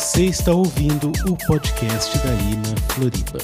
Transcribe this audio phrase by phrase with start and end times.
[0.00, 3.36] Você está ouvindo o podcast da INA Floripa.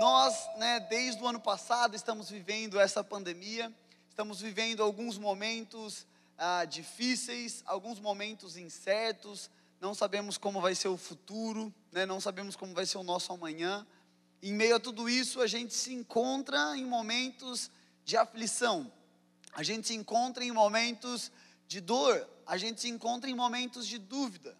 [0.00, 3.72] Nós, né, desde o ano passado, estamos vivendo essa pandemia,
[4.10, 6.04] estamos vivendo alguns momentos
[6.36, 9.48] ah, difíceis, alguns momentos incertos,
[9.80, 13.32] não sabemos como vai ser o futuro, né, não sabemos como vai ser o nosso
[13.32, 13.86] amanhã.
[14.42, 17.70] Em meio a tudo isso, a gente se encontra em momentos
[18.04, 18.90] de aflição,
[19.54, 21.30] a gente se encontra em momentos
[21.66, 24.56] de dor, a gente se encontra em momentos de dúvida.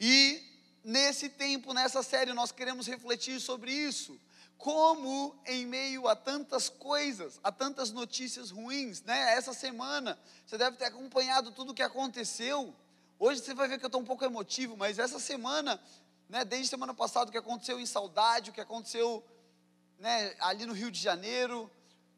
[0.00, 0.42] E
[0.82, 4.18] nesse tempo, nessa série, nós queremos refletir sobre isso.
[4.56, 9.34] Como em meio a tantas coisas, a tantas notícias ruins, né?
[9.34, 12.74] Essa semana, você deve ter acompanhado tudo o que aconteceu.
[13.18, 15.80] Hoje você vai ver que eu estou um pouco emotivo, mas essa semana,
[16.28, 19.22] né, desde semana passada, o que aconteceu em Saudade, o que aconteceu
[19.98, 21.70] né, ali no Rio de Janeiro,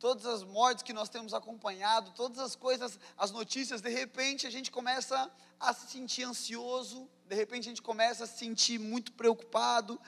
[0.03, 4.51] todas as mortes que nós temos acompanhado, todas as coisas, as notícias, de repente a
[4.51, 9.13] gente começa a se sentir ansioso, de repente a gente começa a se sentir muito
[9.13, 10.01] preocupado,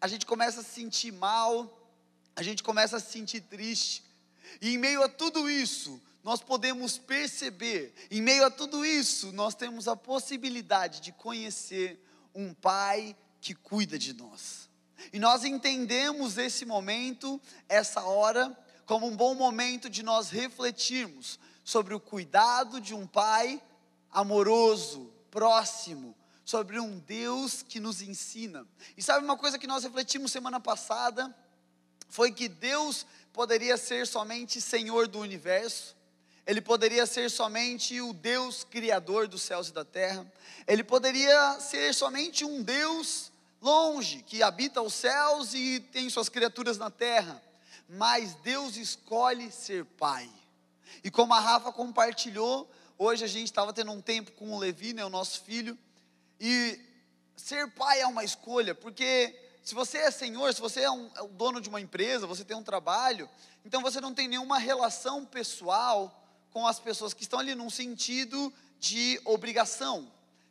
[0.00, 1.90] a gente começa a se sentir mal,
[2.36, 4.04] a gente começa a se sentir triste.
[4.62, 9.56] E em meio a tudo isso, nós podemos perceber, em meio a tudo isso, nós
[9.56, 12.00] temos a possibilidade de conhecer
[12.32, 14.70] um Pai que cuida de nós.
[15.12, 18.56] E nós entendemos esse momento, essa hora,
[18.90, 23.62] como um bom momento de nós refletirmos sobre o cuidado de um Pai
[24.10, 26.12] amoroso, próximo,
[26.44, 28.66] sobre um Deus que nos ensina.
[28.96, 31.32] E sabe uma coisa que nós refletimos semana passada?
[32.08, 35.94] Foi que Deus poderia ser somente Senhor do universo,
[36.44, 40.26] ele poderia ser somente o Deus criador dos céus e da terra,
[40.66, 43.30] ele poderia ser somente um Deus
[43.62, 47.40] longe, que habita os céus e tem suas criaturas na terra,
[47.92, 50.30] mas Deus escolhe ser pai.
[51.02, 54.92] E como a Rafa compartilhou, hoje a gente estava tendo um tempo com o Levi,
[54.92, 55.76] né, o nosso filho,
[56.38, 56.78] e
[57.36, 61.22] ser pai é uma escolha, porque se você é senhor, se você é, um, é
[61.22, 63.28] o dono de uma empresa, você tem um trabalho,
[63.64, 66.16] então você não tem nenhuma relação pessoal
[66.52, 70.10] com as pessoas que estão ali num sentido de obrigação.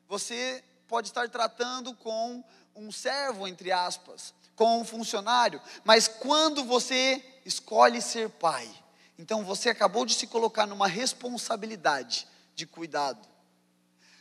[0.09, 2.43] Você pode estar tratando com
[2.75, 8.69] um servo, entre aspas, com um funcionário, mas quando você escolhe ser pai,
[9.17, 13.25] então você acabou de se colocar numa responsabilidade de cuidado.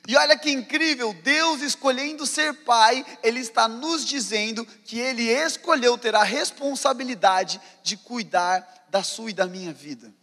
[0.06, 5.98] E olha que incrível, Deus escolhendo ser pai, Ele está nos dizendo que Ele escolheu
[5.98, 10.14] ter a responsabilidade de cuidar da sua e da minha vida.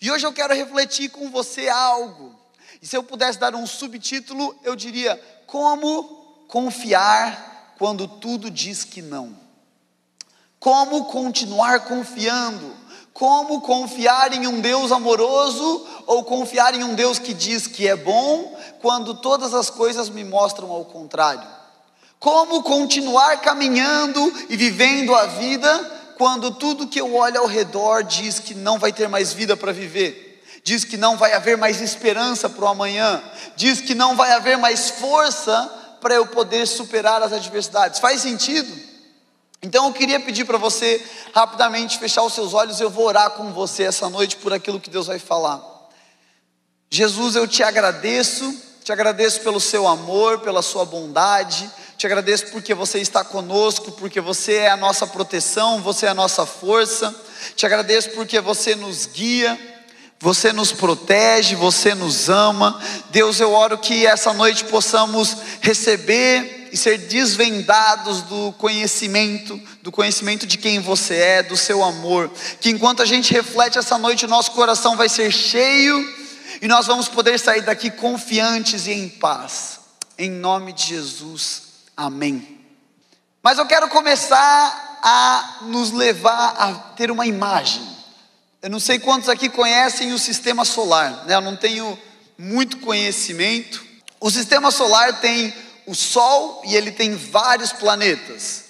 [0.00, 2.34] E hoje eu quero refletir com você algo.
[2.82, 6.02] E se eu pudesse dar um subtítulo, eu diria: Como
[6.48, 9.36] confiar quando tudo diz que não?
[10.58, 12.74] Como continuar confiando?
[13.12, 17.96] Como confiar em um Deus amoroso ou confiar em um Deus que diz que é
[17.96, 21.46] bom quando todas as coisas me mostram ao contrário?
[22.18, 28.38] Como continuar caminhando e vivendo a vida quando tudo que eu olho ao redor diz
[28.38, 30.42] que não vai ter mais vida para viver?
[30.62, 33.22] Diz que não vai haver mais esperança para o amanhã,
[33.54, 37.98] diz que não vai haver mais força para eu poder superar as adversidades.
[37.98, 38.72] Faz sentido?
[39.60, 43.52] Então eu queria pedir para você rapidamente fechar os seus olhos, eu vou orar com
[43.52, 45.60] você essa noite por aquilo que Deus vai falar.
[46.88, 51.68] Jesus, eu te agradeço, te agradeço pelo seu amor, pela sua bondade,
[51.98, 56.14] te agradeço porque você está conosco, porque você é a nossa proteção, você é a
[56.14, 57.12] nossa força,
[57.56, 59.58] te agradeço porque você nos guia,
[60.18, 62.80] você nos protege, você nos ama.
[63.10, 70.46] Deus, eu oro que essa noite possamos receber e ser desvendados do conhecimento, do conhecimento
[70.46, 72.30] de quem você é, do seu amor.
[72.60, 76.02] Que enquanto a gente reflete essa noite, o nosso coração vai ser cheio
[76.62, 79.80] e nós vamos poder sair daqui confiantes e em paz.
[80.18, 81.62] Em nome de Jesus,
[81.96, 82.58] amém.
[83.42, 87.95] Mas eu quero começar a nos levar a ter uma imagem.
[88.66, 91.36] Eu não sei quantos aqui conhecem o sistema solar, né?
[91.36, 91.96] eu não tenho
[92.36, 93.80] muito conhecimento.
[94.18, 95.54] O sistema solar tem
[95.86, 98.64] o Sol e ele tem vários planetas.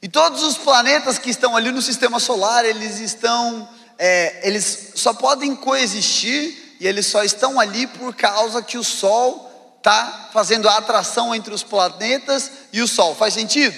[0.00, 3.68] E todos os planetas que estão ali no sistema solar, eles estão,
[3.98, 9.74] é, eles só podem coexistir e eles só estão ali por causa que o Sol
[9.78, 13.16] está fazendo a atração entre os planetas e o Sol.
[13.16, 13.76] Faz sentido?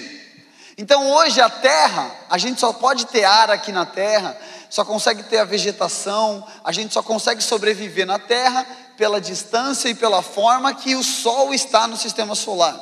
[0.77, 4.37] Então hoje a Terra, a gente só pode ter ar aqui na Terra,
[4.73, 8.65] só consegue ter a vegetação, a gente só consegue sobreviver na Terra
[8.97, 12.75] pela distância e pela forma que o Sol está no sistema solar.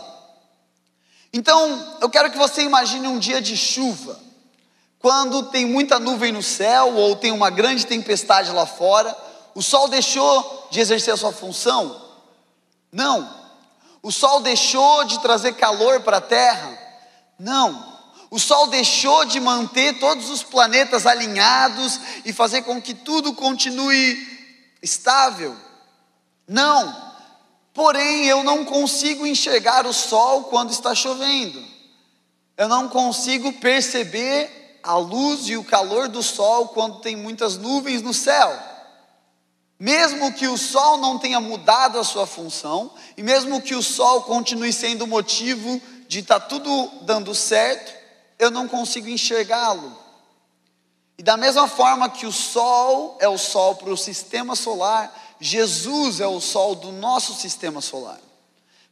[1.33, 4.17] Então, eu quero que você imagine um dia de chuva,
[4.99, 9.13] quando tem muita nuvem no céu ou tem uma grande tempestade lá fora,
[9.53, 12.09] O sol deixou de exercer a sua função?
[12.89, 13.29] Não.
[14.01, 16.77] O sol deixou de trazer calor para a terra?
[17.38, 17.90] Não.
[18.31, 24.18] O sol deixou de manter todos os planetas alinhados e fazer com que tudo continue
[24.81, 25.54] estável?
[26.48, 27.12] Não.
[27.74, 31.62] Porém, eu não consigo enxergar o sol quando está chovendo.
[32.56, 38.01] Eu não consigo perceber a luz e o calor do sol quando tem muitas nuvens
[38.01, 38.57] no céu.
[39.77, 44.22] Mesmo que o sol não tenha mudado a sua função, e mesmo que o sol
[44.22, 48.00] continue sendo o motivo de estar tá tudo dando certo,
[48.41, 49.95] eu não consigo enxergá-lo.
[51.15, 56.19] E da mesma forma que o sol é o sol para o sistema solar, Jesus
[56.19, 58.19] é o sol do nosso sistema solar.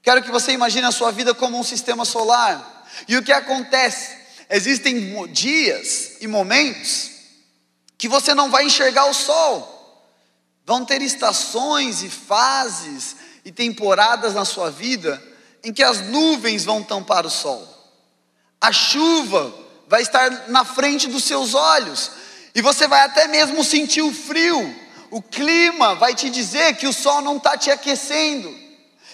[0.04, 2.88] Quero que você imagine a sua vida como um sistema solar.
[3.08, 4.16] E o que acontece?
[4.52, 7.10] Existem dias e momentos
[7.98, 10.06] que você não vai enxergar o sol.
[10.64, 15.20] Vão ter estações e fases e temporadas na sua vida
[15.64, 17.79] em que as nuvens vão tampar o sol.
[18.62, 19.54] A chuva
[19.88, 22.12] vai estar na frente dos seus olhos
[22.54, 24.76] e você vai até mesmo sentir o frio.
[25.10, 28.54] O clima vai te dizer que o sol não está te aquecendo.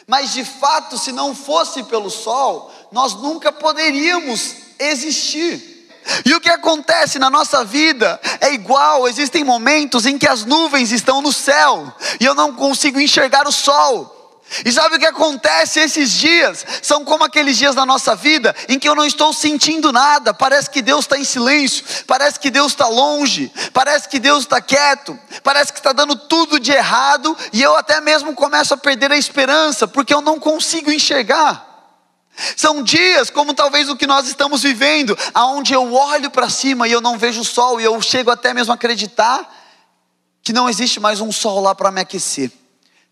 [0.07, 5.74] Mas de fato, se não fosse pelo sol, nós nunca poderíamos existir.
[6.24, 10.92] E o que acontece na nossa vida é igual, existem momentos em que as nuvens
[10.92, 14.14] estão no céu e eu não consigo enxergar o sol.
[14.63, 16.65] E sabe o que acontece esses dias?
[16.81, 20.69] São como aqueles dias da nossa vida em que eu não estou sentindo nada, parece
[20.69, 25.19] que Deus está em silêncio, parece que Deus está longe, parece que Deus está quieto,
[25.44, 29.18] parece que está dando tudo de errado, e eu até mesmo começo a perder a
[29.18, 31.74] esperança, porque eu não consigo enxergar.
[32.56, 36.92] São dias como talvez o que nós estamos vivendo, aonde eu olho para cima e
[36.92, 39.53] eu não vejo o sol, e eu chego até mesmo a acreditar
[40.44, 42.51] que não existe mais um sol lá para me aquecer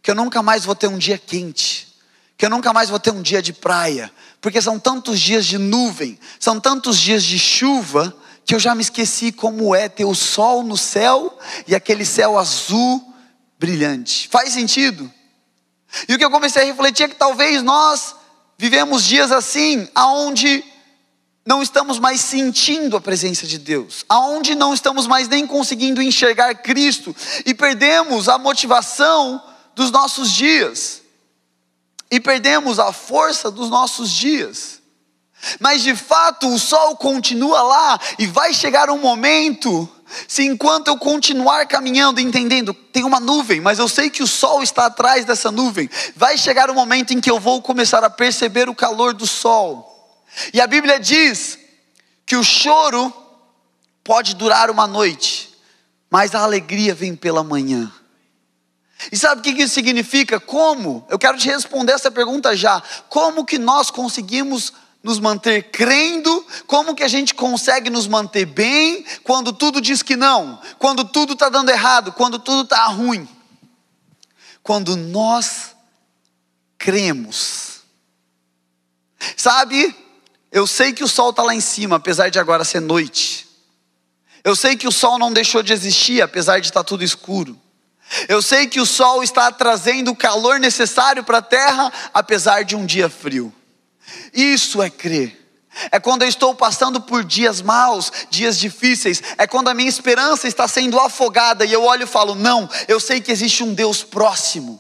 [0.04, 1.88] que eu nunca mais vou ter um dia quente,
[2.38, 4.12] que eu nunca mais vou ter um dia de praia,
[4.42, 8.14] porque são tantos dias de nuvem, são tantos dias de chuva,
[8.46, 12.38] que eu já me esqueci como é ter o sol no céu e aquele céu
[12.38, 13.02] azul
[13.58, 14.28] brilhante.
[14.28, 15.10] Faz sentido?
[16.10, 18.14] E o que eu comecei a refletir é que talvez nós
[18.58, 20.66] vivemos dias assim, aonde
[21.46, 26.56] não estamos mais sentindo a presença de Deus, aonde não estamos mais nem conseguindo enxergar
[26.56, 27.16] Cristo
[27.46, 29.42] e perdemos a motivação
[29.76, 31.02] dos nossos dias
[32.12, 34.82] e perdemos a força dos nossos dias.
[35.60, 39.90] Mas de fato o sol continua lá e vai chegar um momento,
[40.28, 44.64] se enquanto eu continuar caminhando, entendendo, tem uma nuvem, mas eu sei que o sol
[44.64, 48.70] está atrás dessa nuvem, vai chegar um momento em que eu vou começar a perceber
[48.70, 49.90] o calor do sol.
[50.54, 51.60] E a Bíblia diz
[52.26, 53.14] que o choro
[54.04, 55.54] pode durar uma noite,
[56.10, 57.92] mas a alegria vem pela manhã.
[59.12, 60.40] E sabe o que isso significa?
[60.40, 61.06] Como?
[61.10, 62.82] Eu quero te responder essa pergunta já.
[63.10, 66.46] Como que nós conseguimos nos manter crendo?
[66.66, 70.60] Como que a gente consegue nos manter bem quando tudo diz que não?
[70.80, 72.14] Quando tudo está dando errado?
[72.14, 73.28] Quando tudo está ruim?
[74.62, 75.76] Quando nós
[76.78, 77.82] cremos.
[79.36, 79.96] Sabe?
[80.52, 83.48] Eu sei que o sol está lá em cima, apesar de agora ser noite.
[84.44, 87.60] Eu sei que o sol não deixou de existir, apesar de estar tá tudo escuro.
[88.28, 92.76] Eu sei que o sol está trazendo o calor necessário para a terra, apesar de
[92.76, 93.54] um dia frio.
[94.34, 95.42] Isso é crer.
[95.92, 100.48] É quando eu estou passando por dias maus, dias difíceis, é quando a minha esperança
[100.48, 104.04] está sendo afogada e eu olho e falo: não, eu sei que existe um Deus
[104.04, 104.80] próximo.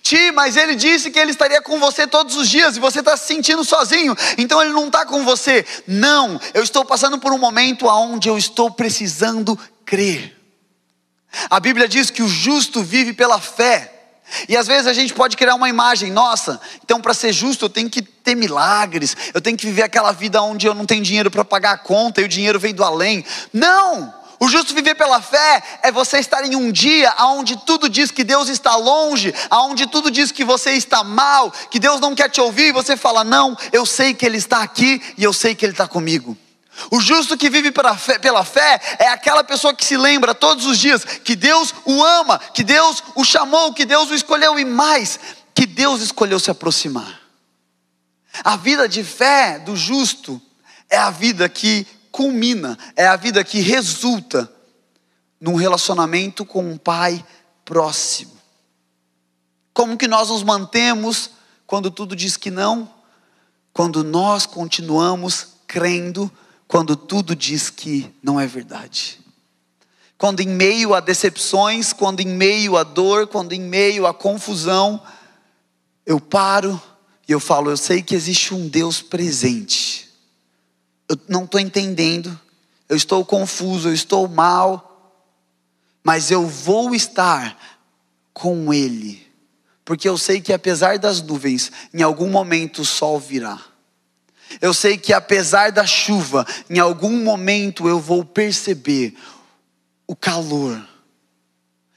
[0.00, 3.16] Ti, mas ele disse que ele estaria com você todos os dias e você está
[3.16, 5.66] se sentindo sozinho, então ele não está com você.
[5.86, 10.41] Não, eu estou passando por um momento onde eu estou precisando crer.
[11.50, 13.92] A Bíblia diz que o justo vive pela fé.
[14.48, 17.68] E às vezes a gente pode criar uma imagem, nossa, então para ser justo eu
[17.68, 21.30] tenho que ter milagres, eu tenho que viver aquela vida onde eu não tenho dinheiro
[21.30, 23.24] para pagar a conta e o dinheiro vem do além.
[23.52, 24.22] Não!
[24.42, 28.24] O justo viver pela fé é você estar em um dia onde tudo diz que
[28.24, 32.40] Deus está longe, onde tudo diz que você está mal, que Deus não quer te
[32.40, 35.64] ouvir, e você fala: Não, eu sei que Ele está aqui e eu sei que
[35.64, 36.36] Ele está comigo.
[36.90, 40.66] O justo que vive pela fé, pela fé, é aquela pessoa que se lembra todos
[40.66, 44.64] os dias que Deus o ama, que Deus o chamou, que Deus o escolheu e
[44.64, 45.18] mais,
[45.54, 47.20] que Deus escolheu se aproximar.
[48.42, 50.40] A vida de fé do justo
[50.88, 54.50] é a vida que culmina, é a vida que resulta
[55.40, 57.24] num relacionamento com um pai
[57.64, 58.32] próximo.
[59.74, 61.30] Como que nós nos mantemos
[61.66, 62.90] quando tudo diz que não?
[63.72, 66.30] Quando nós continuamos crendo
[66.72, 69.20] quando tudo diz que não é verdade.
[70.16, 75.02] quando em meio a decepções, quando em meio a dor, quando em meio a confusão,
[76.06, 76.80] eu paro
[77.28, 80.08] e eu falo: eu sei que existe um Deus presente.
[81.06, 82.40] Eu não estou entendendo,
[82.88, 85.14] eu estou confuso, eu estou mal,
[86.02, 87.54] mas eu vou estar
[88.32, 89.26] com Ele,
[89.84, 93.71] porque eu sei que apesar das nuvens, em algum momento o sol virá.
[94.60, 99.16] Eu sei que apesar da chuva, em algum momento eu vou perceber
[100.06, 100.80] o calor.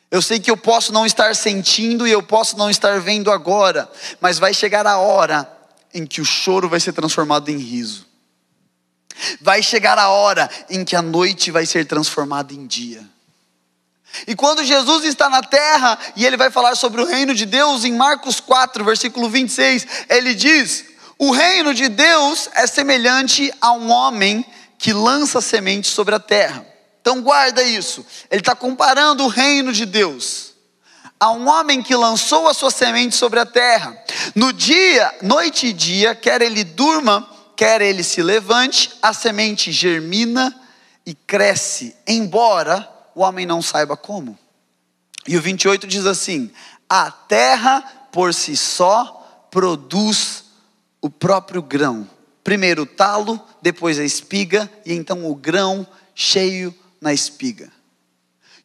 [0.09, 3.91] Eu sei que eu posso não estar sentindo e eu posso não estar vendo agora,
[4.21, 5.51] mas vai chegar a hora
[5.93, 8.05] em que o choro vai ser transformado em riso.
[9.41, 13.03] Vai chegar a hora em que a noite vai ser transformada em dia.
[14.27, 17.83] E quando Jesus está na terra e ele vai falar sobre o reino de Deus,
[17.83, 20.85] em Marcos 4, versículo 26, ele diz:
[21.17, 24.45] O reino de Deus é semelhante a um homem
[24.77, 26.65] que lança semente sobre a terra.
[27.01, 28.05] Então guarda isso.
[28.29, 30.55] Ele está comparando o reino de Deus
[31.19, 33.97] a um homem que lançou a sua semente sobre a terra.
[34.35, 40.53] No dia, noite e dia, quer ele durma, quer ele se levante, a semente germina
[41.05, 44.37] e cresce, embora o homem não saiba como.
[45.27, 46.51] E o 28 diz assim:
[46.89, 47.81] a terra
[48.11, 50.44] por si só produz
[51.05, 52.09] o próprio grão.
[52.43, 55.85] Primeiro o talo, depois a espiga, e então o grão
[56.15, 57.71] cheio na espiga.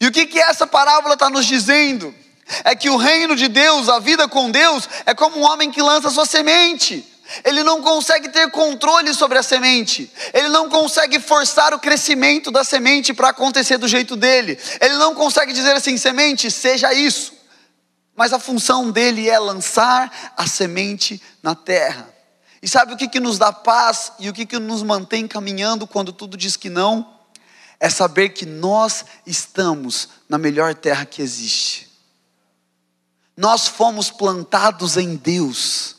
[0.00, 2.14] E o que, que essa parábola está nos dizendo?
[2.64, 5.82] É que o reino de Deus, a vida com Deus, é como um homem que
[5.82, 7.06] lança sua semente.
[7.44, 10.10] Ele não consegue ter controle sobre a semente.
[10.32, 14.58] Ele não consegue forçar o crescimento da semente para acontecer do jeito dele.
[14.80, 17.34] Ele não consegue dizer assim: semente, seja isso.
[18.16, 22.19] Mas a função dele é lançar a semente na terra.
[22.62, 25.86] E sabe o que, que nos dá paz e o que, que nos mantém caminhando
[25.86, 27.20] quando tudo diz que não?
[27.80, 31.90] é saber que nós estamos na melhor terra que existe.
[33.34, 35.96] Nós fomos plantados em Deus.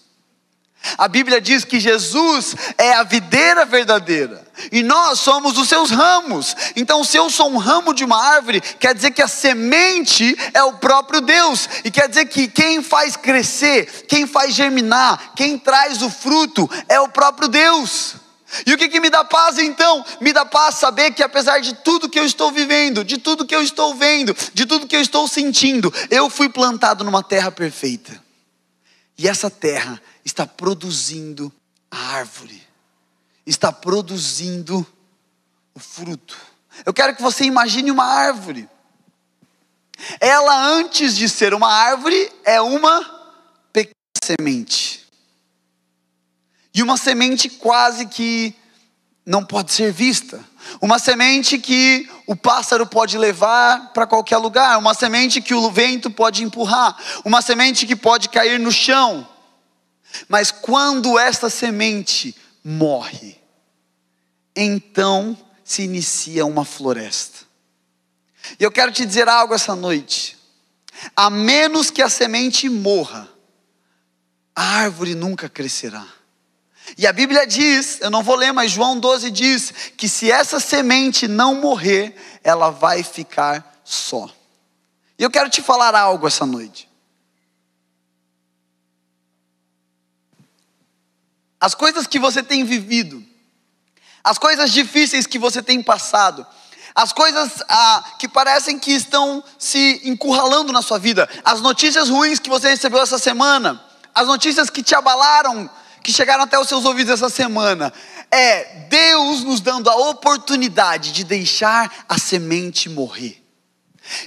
[0.97, 6.55] A Bíblia diz que Jesus é a videira verdadeira e nós somos os seus ramos.
[6.75, 10.63] Então, se eu sou um ramo de uma árvore, quer dizer que a semente é
[10.63, 16.01] o próprio Deus, e quer dizer que quem faz crescer, quem faz germinar, quem traz
[16.01, 18.15] o fruto é o próprio Deus.
[18.65, 20.03] E o que, que me dá paz então?
[20.19, 23.55] Me dá paz saber que apesar de tudo que eu estou vivendo, de tudo que
[23.55, 28.21] eu estou vendo, de tudo que eu estou sentindo, eu fui plantado numa terra perfeita.
[29.17, 31.51] E essa terra está produzindo
[31.90, 32.62] a árvore,
[33.46, 34.86] está produzindo
[35.74, 36.38] o fruto.
[36.86, 38.68] Eu quero que você imagine uma árvore.
[40.20, 43.04] Ela, antes de ser uma árvore, é uma
[43.72, 45.06] pequena semente.
[46.74, 48.56] E uma semente quase que
[49.25, 50.44] não pode ser vista.
[50.82, 54.78] Uma semente que o pássaro pode levar para qualquer lugar.
[54.78, 56.98] Uma semente que o vento pode empurrar.
[57.24, 59.28] Uma semente que pode cair no chão.
[60.27, 63.39] Mas quando esta semente morre,
[64.56, 67.46] então se inicia uma floresta.
[68.60, 70.38] E eu quero te dizer algo essa noite.
[71.15, 73.30] A menos que a semente morra,
[74.56, 76.06] a árvore nunca crescerá.
[76.98, 80.60] E a Bíblia diz, eu não vou ler, mas João 12 diz que se essa
[80.60, 84.30] semente não morrer, ela vai ficar só.
[85.18, 86.90] E eu quero te falar algo essa noite.
[91.62, 93.24] As coisas que você tem vivido,
[94.24, 96.46] as coisas difíceis que você tem passado,
[96.96, 102.39] as coisas ah, que parecem que estão se encurralando na sua vida, as notícias ruins
[102.39, 103.82] que você recebeu essa semana,
[104.13, 105.70] as notícias que te abalaram
[106.01, 107.94] que chegaram até os seus ouvidos essa semana
[108.32, 113.38] é Deus nos dando a oportunidade de deixar a semente morrer.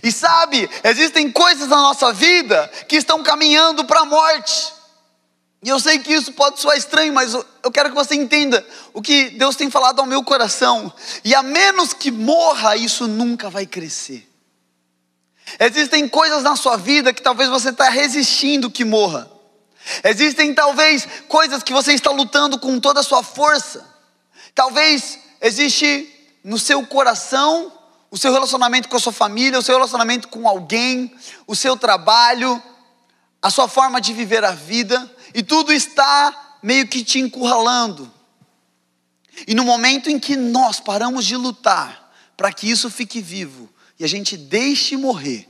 [0.03, 4.73] E sabe, existem coisas na nossa vida que estão caminhando para a morte.
[5.65, 9.01] E eu sei que isso pode soar estranho, mas eu quero que você entenda o
[9.01, 10.93] que Deus tem falado ao meu coração.
[11.25, 14.29] E a menos que morra, isso nunca vai crescer.
[15.59, 19.31] Existem coisas na sua vida que talvez você está resistindo que morra.
[20.05, 23.87] Existem talvez coisas que você está lutando com toda a sua força.
[24.55, 26.11] Talvez existe
[26.45, 27.73] no seu coração
[28.11, 31.17] o seu relacionamento com a sua família, o seu relacionamento com alguém,
[31.47, 32.63] o seu trabalho,
[33.45, 38.11] a sua forma de viver a vida, e tudo está meio que te encurralando.
[39.49, 44.05] E no momento em que nós paramos de lutar para que isso fique vivo e
[44.05, 45.49] a gente deixe morrer,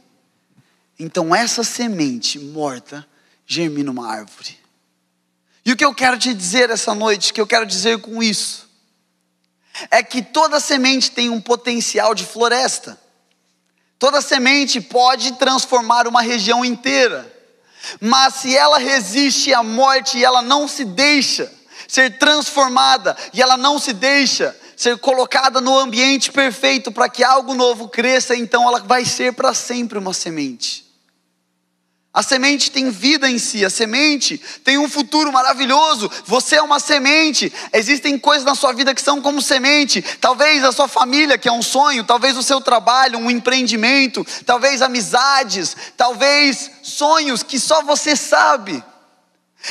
[0.99, 3.07] então essa semente morta
[3.47, 4.59] germina uma árvore.
[5.65, 8.23] E o que eu quero te dizer essa noite, o que eu quero dizer com
[8.23, 8.69] isso,
[9.91, 13.01] é que toda semente tem um potencial de floresta.
[13.99, 17.34] Toda semente pode transformar uma região inteira,
[18.01, 21.51] mas se ela resiste à morte e ela não se deixa
[21.89, 27.55] ser transformada e ela não se deixa ser colocada no ambiente perfeito para que algo
[27.55, 30.84] novo cresça, então ela vai ser para sempre uma semente.
[32.15, 36.09] A semente tem vida em si, a semente tem um futuro maravilhoso.
[36.27, 37.53] Você é uma semente.
[37.73, 40.01] Existem coisas na sua vida que são como semente.
[40.21, 44.81] Talvez a sua família, que é um sonho, talvez o seu trabalho, um empreendimento, talvez
[44.81, 48.81] amizades, talvez sonhos que só você sabe.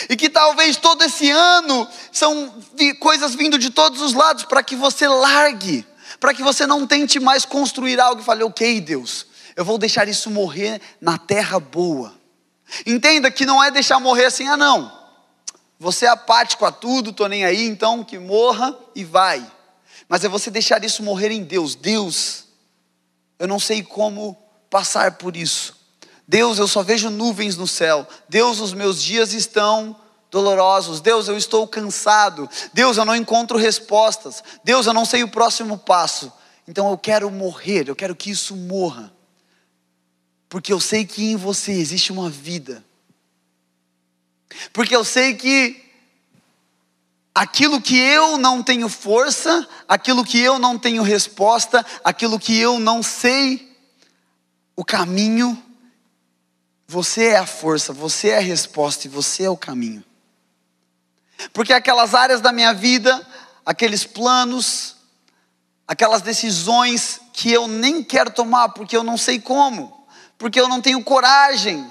[0.09, 2.53] E que talvez todo esse ano são
[2.99, 5.87] coisas vindo de todos os lados para que você largue,
[6.19, 10.09] para que você não tente mais construir algo e fale, ok, Deus, eu vou deixar
[10.09, 12.21] isso morrer na terra boa.
[12.85, 14.91] Entenda que não é deixar morrer assim, ah não,
[15.79, 19.45] você é apático a tudo, estou nem aí, então que morra e vai.
[20.07, 21.75] Mas é você deixar isso morrer em Deus.
[21.75, 22.45] Deus,
[23.37, 24.37] eu não sei como
[24.69, 25.75] passar por isso.
[26.27, 28.07] Deus, eu só vejo nuvens no céu.
[28.29, 29.95] Deus, os meus dias estão
[30.31, 31.01] dolorosos.
[31.01, 32.49] Deus, eu estou cansado.
[32.73, 34.43] Deus, eu não encontro respostas.
[34.63, 36.31] Deus, eu não sei o próximo passo.
[36.67, 39.11] Então eu quero morrer, eu quero que isso morra
[40.53, 42.85] porque eu sei que em você existe uma vida.
[44.71, 45.83] Porque eu sei que
[47.33, 52.79] aquilo que eu não tenho força, aquilo que eu não tenho resposta, aquilo que eu
[52.79, 53.75] não sei
[54.75, 55.59] o caminho,
[56.87, 60.03] você é a força, você é a resposta e você é o caminho.
[61.51, 63.27] Porque aquelas áreas da minha vida,
[63.65, 64.97] aqueles planos,
[65.87, 70.02] aquelas decisões que eu nem quero tomar porque eu não sei como,
[70.43, 71.89] porque eu não tenho coragem,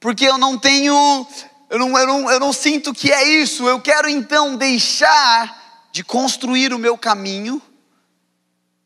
[0.00, 1.24] porque eu não tenho,
[1.70, 3.68] eu não, eu não, eu não sinto que é isso.
[3.68, 7.62] Eu quero então deixar de construir o meu caminho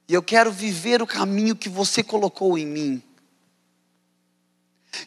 [0.07, 3.03] e eu quero viver o caminho que você colocou em mim.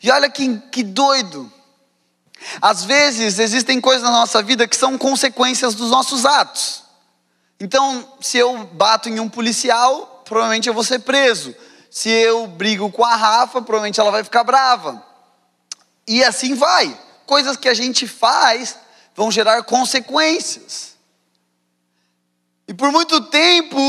[0.02, 1.54] E olha que, que doido.
[2.60, 6.86] Às vezes existem coisas na nossa vida que são consequências dos nossos atos.
[7.60, 11.56] Então, se eu bato em um policial, provavelmente eu vou ser preso
[11.96, 15.02] se eu brigo com a Rafa, provavelmente ela vai ficar brava.
[16.06, 16.94] E assim vai.
[17.26, 18.78] Coisas que a gente faz
[19.16, 20.98] vão gerar consequências.
[22.68, 23.80] E por muito tempo,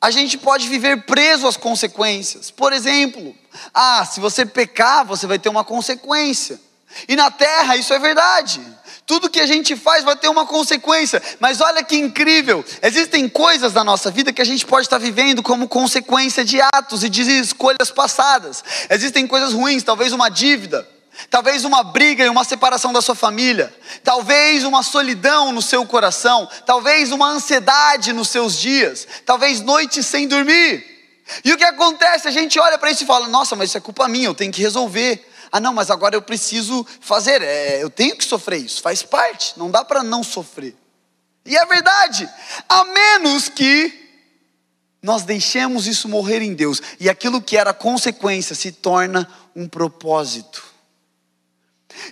[0.00, 2.48] a gente pode viver preso às consequências.
[2.48, 3.34] Por exemplo,
[3.74, 6.60] ah, se você pecar, você vai ter uma consequência.
[7.08, 8.64] E na terra isso é verdade.
[9.12, 13.74] Tudo que a gente faz vai ter uma consequência, mas olha que incrível: existem coisas
[13.74, 17.20] na nossa vida que a gente pode estar vivendo como consequência de atos e de
[17.20, 18.64] escolhas passadas.
[18.88, 20.88] Existem coisas ruins, talvez uma dívida,
[21.28, 23.70] talvez uma briga e uma separação da sua família,
[24.02, 30.26] talvez uma solidão no seu coração, talvez uma ansiedade nos seus dias, talvez noites sem
[30.26, 30.86] dormir.
[31.44, 32.28] E o que acontece?
[32.28, 34.50] A gente olha para isso e fala: nossa, mas isso é culpa minha, eu tenho
[34.50, 35.31] que resolver.
[35.52, 39.52] Ah, não, mas agora eu preciso fazer, é, eu tenho que sofrer isso, faz parte,
[39.58, 40.74] não dá para não sofrer.
[41.44, 42.26] E é verdade,
[42.66, 44.00] a menos que
[45.02, 50.64] nós deixemos isso morrer em Deus e aquilo que era consequência se torna um propósito.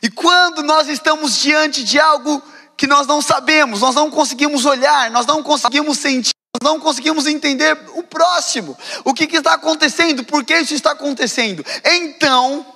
[0.03, 2.43] E quando nós estamos diante de algo
[2.77, 7.27] que nós não sabemos, nós não conseguimos olhar, nós não conseguimos sentir, nós não conseguimos
[7.27, 11.65] entender o próximo, o que, que está acontecendo, por que isso está acontecendo.
[11.85, 12.67] Então,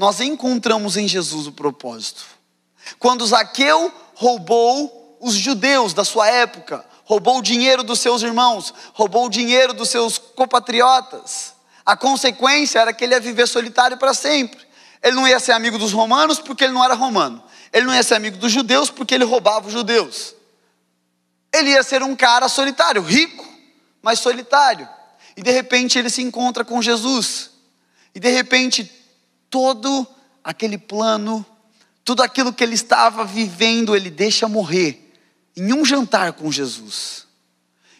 [0.00, 2.24] nós encontramos em Jesus o propósito.
[2.98, 9.26] Quando Zaqueu roubou os judeus da sua época, roubou o dinheiro dos seus irmãos, roubou
[9.26, 11.52] o dinheiro dos seus compatriotas,
[11.84, 14.58] a consequência era que ele ia viver solitário para sempre.
[15.02, 17.42] Ele não ia ser amigo dos romanos porque ele não era romano.
[17.70, 20.34] Ele não ia ser amigo dos judeus porque ele roubava os judeus.
[21.52, 23.46] Ele ia ser um cara solitário, rico,
[24.00, 24.88] mas solitário.
[25.36, 27.50] E de repente ele se encontra com Jesus.
[28.14, 28.99] E de repente
[29.50, 30.06] todo
[30.42, 31.44] aquele plano,
[32.04, 35.12] tudo aquilo que ele estava vivendo, ele deixa morrer
[35.56, 37.26] em um jantar com Jesus.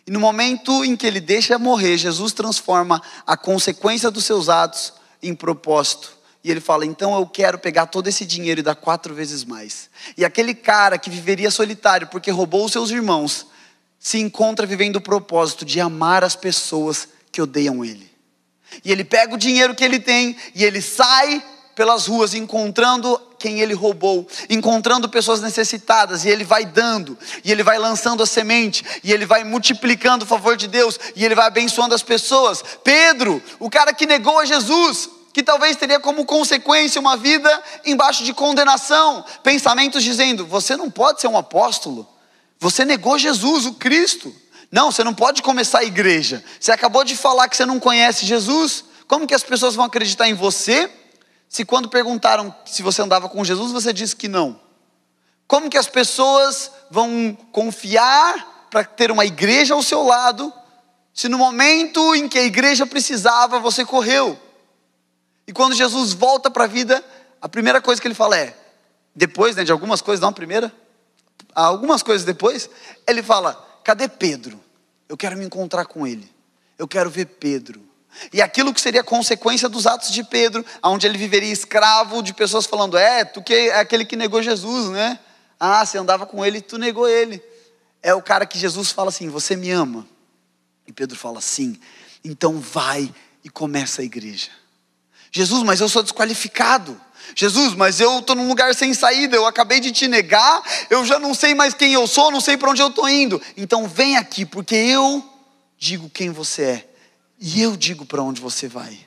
[0.06, 4.94] E no momento em que ele deixa morrer, Jesus transforma a consequência dos seus atos
[5.22, 6.18] em propósito.
[6.42, 9.90] E ele fala: então eu quero pegar todo esse dinheiro e dar quatro vezes mais.
[10.16, 13.46] E aquele cara que viveria solitário porque roubou os seus irmãos,
[13.98, 18.09] se encontra vivendo o propósito de amar as pessoas que odeiam ele.
[18.84, 21.42] E ele pega o dinheiro que ele tem e ele sai
[21.74, 27.62] pelas ruas encontrando quem ele roubou, encontrando pessoas necessitadas, e ele vai dando, e ele
[27.62, 31.46] vai lançando a semente, e ele vai multiplicando o favor de Deus, e ele vai
[31.46, 32.62] abençoando as pessoas.
[32.84, 38.24] Pedro, o cara que negou a Jesus, que talvez teria como consequência uma vida embaixo
[38.24, 42.06] de condenação, pensamentos dizendo: você não pode ser um apóstolo,
[42.58, 44.34] você negou Jesus, o Cristo.
[44.70, 46.44] Não, você não pode começar a igreja.
[46.58, 48.84] Você acabou de falar que você não conhece Jesus.
[49.08, 50.90] Como que as pessoas vão acreditar em você
[51.50, 54.60] se quando perguntaram se você andava com Jesus, você disse que não?
[55.48, 60.52] Como que as pessoas vão confiar para ter uma igreja ao seu lado,
[61.12, 64.38] se no momento em que a igreja precisava, você correu?
[65.44, 67.04] E quando Jesus volta para a vida,
[67.42, 68.56] a primeira coisa que ele fala é,
[69.12, 70.72] depois né, de algumas coisas, não primeira,
[71.52, 72.70] algumas coisas depois,
[73.08, 74.60] ele fala: cadê Pedro?
[75.08, 76.30] Eu quero me encontrar com ele,
[76.78, 77.90] eu quero ver Pedro.
[78.32, 82.66] E aquilo que seria consequência dos atos de Pedro, onde ele viveria escravo de pessoas
[82.66, 85.18] falando: É, tu que é aquele que negou Jesus, né?
[85.58, 87.42] Ah, você andava com ele e tu negou ele.
[88.02, 90.06] É o cara que Jesus fala assim: Você me ama?
[90.86, 91.78] E Pedro fala: Sim.
[92.24, 93.12] Então vai
[93.44, 94.50] e começa a igreja.
[95.32, 97.00] Jesus, mas eu sou desqualificado.
[97.34, 101.18] Jesus, mas eu estou num lugar sem saída, eu acabei de te negar, eu já
[101.18, 103.40] não sei mais quem eu sou, não sei para onde eu estou indo.
[103.56, 105.24] Então vem aqui, porque eu
[105.78, 106.90] digo quem você é
[107.38, 108.98] e eu digo para onde você vai.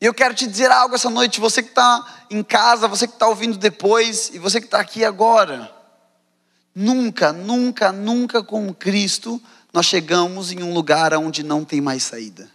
[0.00, 3.14] E eu quero te dizer algo essa noite, você que está em casa, você que
[3.14, 5.74] está ouvindo depois e você que está aqui agora.
[6.74, 12.48] Nunca, nunca, nunca com Cristo nós chegamos em um lugar onde não tem mais saída.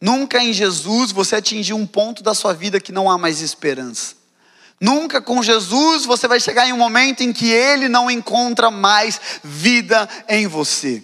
[0.00, 4.16] Nunca em Jesus você atingiu um ponto da sua vida que não há mais esperança.
[4.80, 9.20] Nunca com Jesus você vai chegar em um momento em que Ele não encontra mais
[9.42, 11.02] vida em você.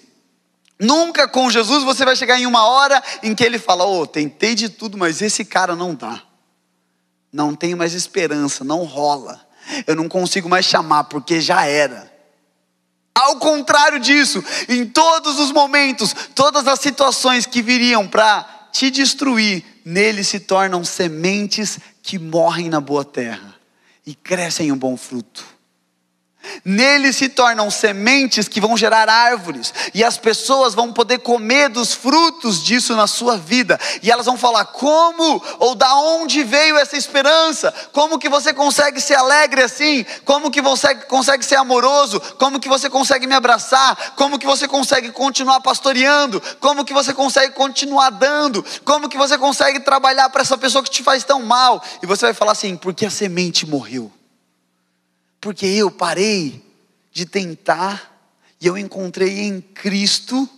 [0.78, 4.54] Nunca com Jesus você vai chegar em uma hora em que ele fala: oh, tentei
[4.54, 6.22] de tudo, mas esse cara não dá.
[7.32, 9.40] Não tenho mais esperança, não rola.
[9.86, 12.12] Eu não consigo mais chamar porque já era.
[13.14, 19.64] Ao contrário disso, em todos os momentos, todas as situações que viriam para te destruir,
[19.84, 23.54] nele se tornam sementes que morrem na boa terra
[24.04, 25.46] e crescem um bom fruto.
[26.64, 31.92] Nele se tornam sementes que vão gerar árvores, e as pessoas vão poder comer dos
[31.92, 36.96] frutos disso na sua vida, e elas vão falar: como ou da onde veio essa
[36.96, 37.72] esperança?
[37.92, 40.04] Como que você consegue ser alegre assim?
[40.24, 42.20] Como que você consegue ser amoroso?
[42.38, 44.14] Como que você consegue me abraçar?
[44.16, 46.42] Como que você consegue continuar pastoreando?
[46.60, 48.64] Como que você consegue continuar dando?
[48.84, 51.82] Como que você consegue trabalhar para essa pessoa que te faz tão mal?
[52.02, 54.10] E você vai falar assim: porque a semente morreu
[55.44, 56.64] porque eu parei
[57.12, 60.48] de tentar e eu encontrei em Cristo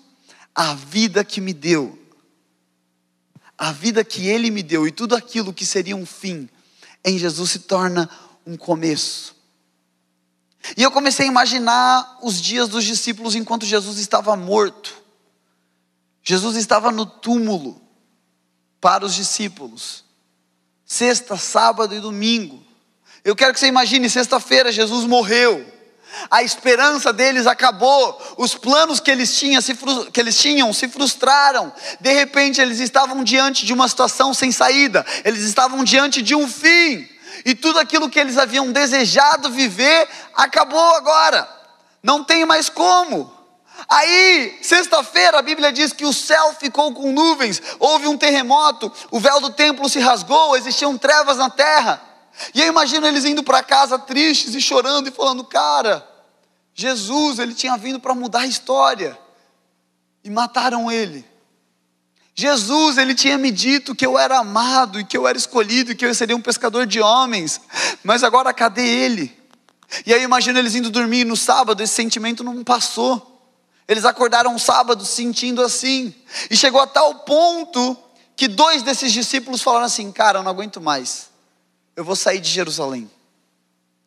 [0.55, 1.99] a vida que me deu.
[3.59, 6.49] A vida que Ele me deu e tudo aquilo que seria um fim,
[7.05, 8.09] em Jesus se torna
[8.47, 9.35] um começo.
[10.77, 15.03] E eu comecei a imaginar os dias dos discípulos enquanto Jesus estava morto.
[16.23, 17.83] Jesus estava no túmulo
[18.81, 20.05] para os discípulos.
[20.85, 22.66] Sexta, sábado e domingo.
[23.27, 25.67] Eu quero que você imagine: sexta-feira Jesus morreu,
[26.31, 29.77] a esperança deles acabou, os planos que eles, tinham se,
[30.13, 35.05] que eles tinham se frustraram, de repente eles estavam diante de uma situação sem saída,
[35.25, 37.05] eles estavam diante de um fim,
[37.45, 41.49] e tudo aquilo que eles haviam desejado viver acabou agora,
[42.05, 43.35] não tem mais como.
[43.89, 49.19] Aí, sexta-feira, a Bíblia diz que o céu ficou com nuvens, houve um terremoto, o
[49.19, 52.16] véu do templo se rasgou, existiam trevas na terra.
[52.55, 56.07] E eu imagino eles indo para casa tristes e chorando e falando: Cara,
[56.75, 59.19] Jesus, ele tinha vindo para mudar a história.
[60.23, 61.25] E mataram ele.
[62.35, 65.95] Jesus, ele tinha me dito que eu era amado e que eu era escolhido e
[65.95, 67.61] que eu seria um pescador de homens.
[68.05, 69.35] Mas agora cadê ele?
[70.05, 73.33] E aí eu imagino eles indo dormir no sábado, esse sentimento não passou.
[73.89, 76.15] Eles acordaram um sábado sentindo assim.
[76.51, 77.97] E chegou a tal ponto
[78.35, 81.36] que dois desses discípulos falaram assim: Cara, eu não aguento mais
[81.97, 83.11] eu vou sair de Jerusalém.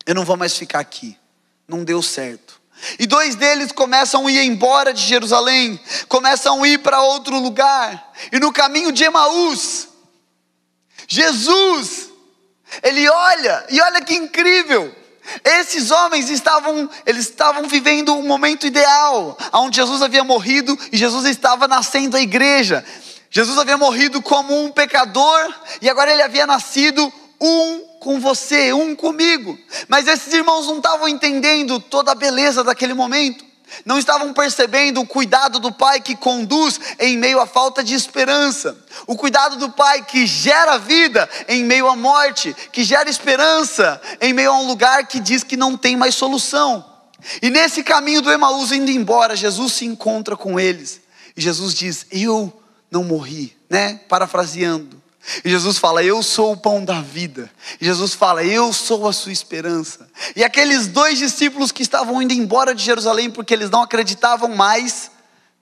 [0.06, 1.18] Eu não vou mais ficar aqui.
[1.66, 2.60] Não deu certo.
[2.98, 8.12] E dois deles começam a ir embora de Jerusalém, começam a ir para outro lugar.
[8.32, 9.88] E no caminho de Emaús,
[11.06, 12.10] Jesus,
[12.82, 14.94] ele olha, e olha que incrível.
[15.44, 21.26] Esses homens estavam, eles estavam vivendo um momento ideal, onde Jesus havia morrido e Jesus
[21.26, 22.84] estava nascendo a igreja.
[23.30, 28.94] Jesus havia morrido como um pecador e agora ele havia nascido um com você, um
[28.94, 29.58] comigo.
[29.88, 33.44] Mas esses irmãos não estavam entendendo toda a beleza daquele momento,
[33.84, 38.76] não estavam percebendo o cuidado do Pai que conduz em meio à falta de esperança,
[39.06, 44.32] o cuidado do Pai que gera vida em meio à morte, que gera esperança em
[44.32, 46.84] meio a um lugar que diz que não tem mais solução.
[47.42, 51.00] E nesse caminho do Emaús indo embora, Jesus se encontra com eles.
[51.36, 52.52] E Jesus diz: Eu
[52.90, 54.00] não morri, né?
[54.08, 55.00] Parafraseando.
[55.44, 57.50] E Jesus fala: Eu sou o pão da vida.
[57.80, 60.08] E Jesus fala: Eu sou a sua esperança.
[60.34, 65.10] E aqueles dois discípulos que estavam indo embora de Jerusalém porque eles não acreditavam mais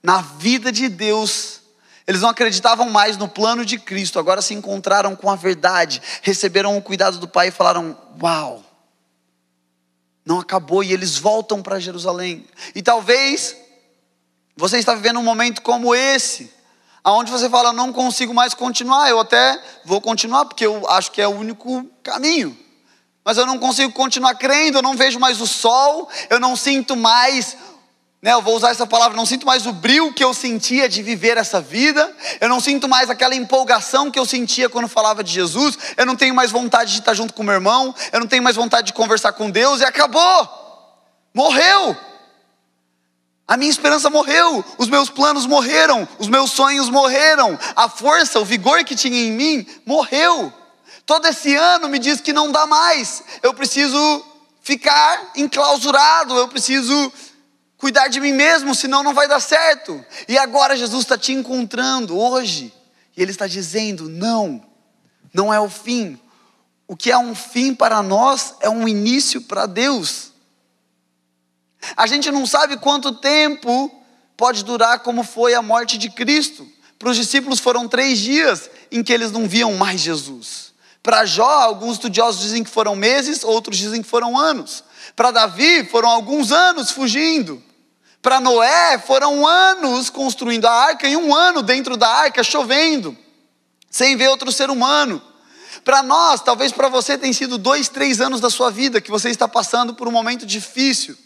[0.01, 1.59] na vida de Deus,
[2.07, 6.75] Eles não acreditavam mais no plano de Cristo, agora se encontraram com a verdade, receberam
[6.75, 8.63] o cuidado do Pai e falaram: Uau,
[10.25, 12.47] não acabou, e eles voltam para Jerusalém.
[12.73, 13.55] E talvez
[14.55, 16.51] você está vivendo um momento como esse,
[17.03, 21.21] aonde você fala: Não consigo mais continuar, eu até vou continuar, porque eu acho que
[21.21, 22.57] é o único caminho.
[23.23, 26.95] Mas eu não consigo continuar crendo, eu não vejo mais o sol, eu não sinto
[26.95, 27.57] mais
[28.21, 31.01] né, eu vou usar essa palavra, não sinto mais o brilho que eu sentia de
[31.01, 35.31] viver essa vida, eu não sinto mais aquela empolgação que eu sentia quando falava de
[35.31, 38.43] Jesus, eu não tenho mais vontade de estar junto com meu irmão, eu não tenho
[38.43, 40.49] mais vontade de conversar com Deus e acabou,
[41.33, 41.95] morreu.
[43.49, 48.45] A minha esperança morreu, os meus planos morreram, os meus sonhos morreram, a força, o
[48.45, 50.53] vigor que tinha em mim morreu.
[51.03, 54.23] Todo esse ano me diz que não dá mais, eu preciso
[54.61, 57.11] ficar enclausurado, eu preciso
[57.75, 60.05] cuidar de mim mesmo, senão não vai dar certo.
[60.27, 62.71] E agora Jesus está te encontrando hoje,
[63.17, 64.63] e Ele está dizendo: não,
[65.33, 66.19] não é o fim.
[66.87, 70.28] O que é um fim para nós é um início para Deus.
[71.95, 73.91] A gente não sabe quanto tempo
[74.35, 76.67] pode durar, como foi a morte de Cristo.
[76.97, 80.73] Para os discípulos foram três dias em que eles não viam mais Jesus.
[81.01, 84.83] Para Jó, alguns estudiosos dizem que foram meses, outros dizem que foram anos.
[85.15, 87.63] Para Davi, foram alguns anos fugindo.
[88.21, 93.17] Para Noé foram anos construindo a arca e um ano dentro da arca chovendo,
[93.89, 95.21] sem ver outro ser humano.
[95.85, 99.29] Para nós, talvez para você tenha sido dois, três anos da sua vida que você
[99.29, 101.17] está passando por um momento difícil,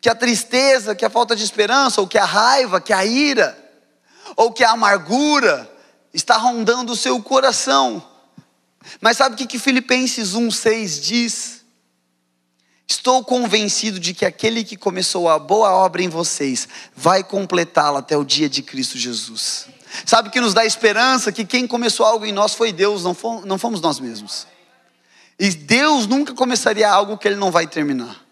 [0.00, 3.56] que a tristeza, que a falta de esperança, ou que a raiva, que a ira,
[4.36, 5.70] ou que a amargura
[6.12, 8.02] está rondando o seu coração.
[9.00, 11.60] Mas sabe o que, que Filipenses 1,6 diz?
[12.88, 18.16] Estou convencido de que aquele que começou a boa obra em vocês vai completá-la até
[18.16, 19.66] o dia de Cristo Jesus.
[20.04, 23.80] Sabe que nos dá esperança que quem começou algo em nós foi Deus, não fomos
[23.80, 24.46] nós mesmos.
[25.38, 28.29] E Deus nunca começaria algo que Ele não vai terminar.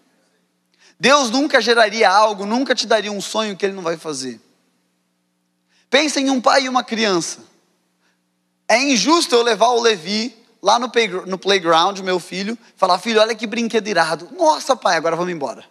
[0.99, 4.41] Deus nunca geraria algo, nunca te daria um sonho que Ele não vai fazer.
[5.89, 7.39] Pensa em um pai e uma criança.
[8.67, 10.91] É injusto eu levar o Levi lá no,
[11.25, 14.29] no playground, meu filho, falar: Filho, olha que brinquedo irado.
[14.37, 15.63] Nossa, pai, agora vamos embora.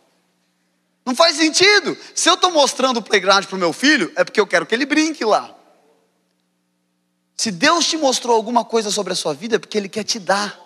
[1.04, 1.96] Não faz sentido.
[2.14, 4.74] Se eu estou mostrando o playground para o meu filho, é porque eu quero que
[4.74, 5.54] ele brinque lá.
[7.38, 10.18] Se Deus te mostrou alguma coisa sobre a sua vida, é porque Ele quer te
[10.18, 10.58] dar.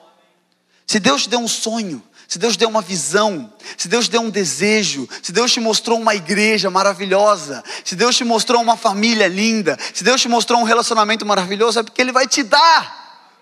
[0.87, 4.31] Se Deus te deu um sonho, se Deus deu uma visão, se Deus deu um
[4.31, 9.79] desejo, se Deus te mostrou uma igreja maravilhosa, se Deus te mostrou uma família linda,
[9.93, 13.37] se Deus te mostrou um relacionamento maravilhoso, é porque Ele vai te dar.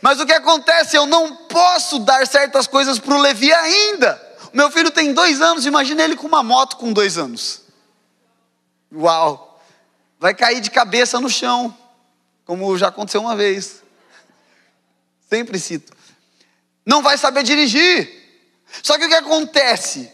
[0.00, 0.96] Mas o que acontece?
[0.96, 4.22] Eu não posso dar certas coisas para o Levi ainda.
[4.52, 7.62] O meu filho tem dois anos, imagina ele com uma moto com dois anos.
[8.94, 9.60] Uau!
[10.20, 11.76] Vai cair de cabeça no chão,
[12.44, 13.82] como já aconteceu uma vez.
[15.28, 15.92] Sempre cito.
[16.86, 18.17] Não vai saber dirigir.
[18.82, 20.12] Só que o que acontece?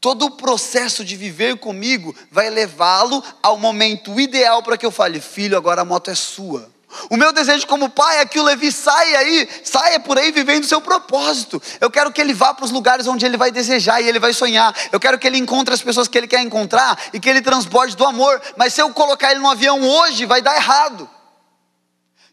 [0.00, 5.20] Todo o processo de viver comigo vai levá-lo ao momento ideal para que eu fale:
[5.20, 6.70] filho, agora a moto é sua.
[7.08, 10.64] O meu desejo como pai é que o Levi saia aí, saia por aí vivendo
[10.64, 11.62] o seu propósito.
[11.80, 14.32] Eu quero que ele vá para os lugares onde ele vai desejar e ele vai
[14.32, 14.74] sonhar.
[14.90, 17.96] Eu quero que ele encontre as pessoas que ele quer encontrar e que ele transborde
[17.96, 18.40] do amor.
[18.56, 21.08] Mas se eu colocar ele no avião hoje, vai dar errado.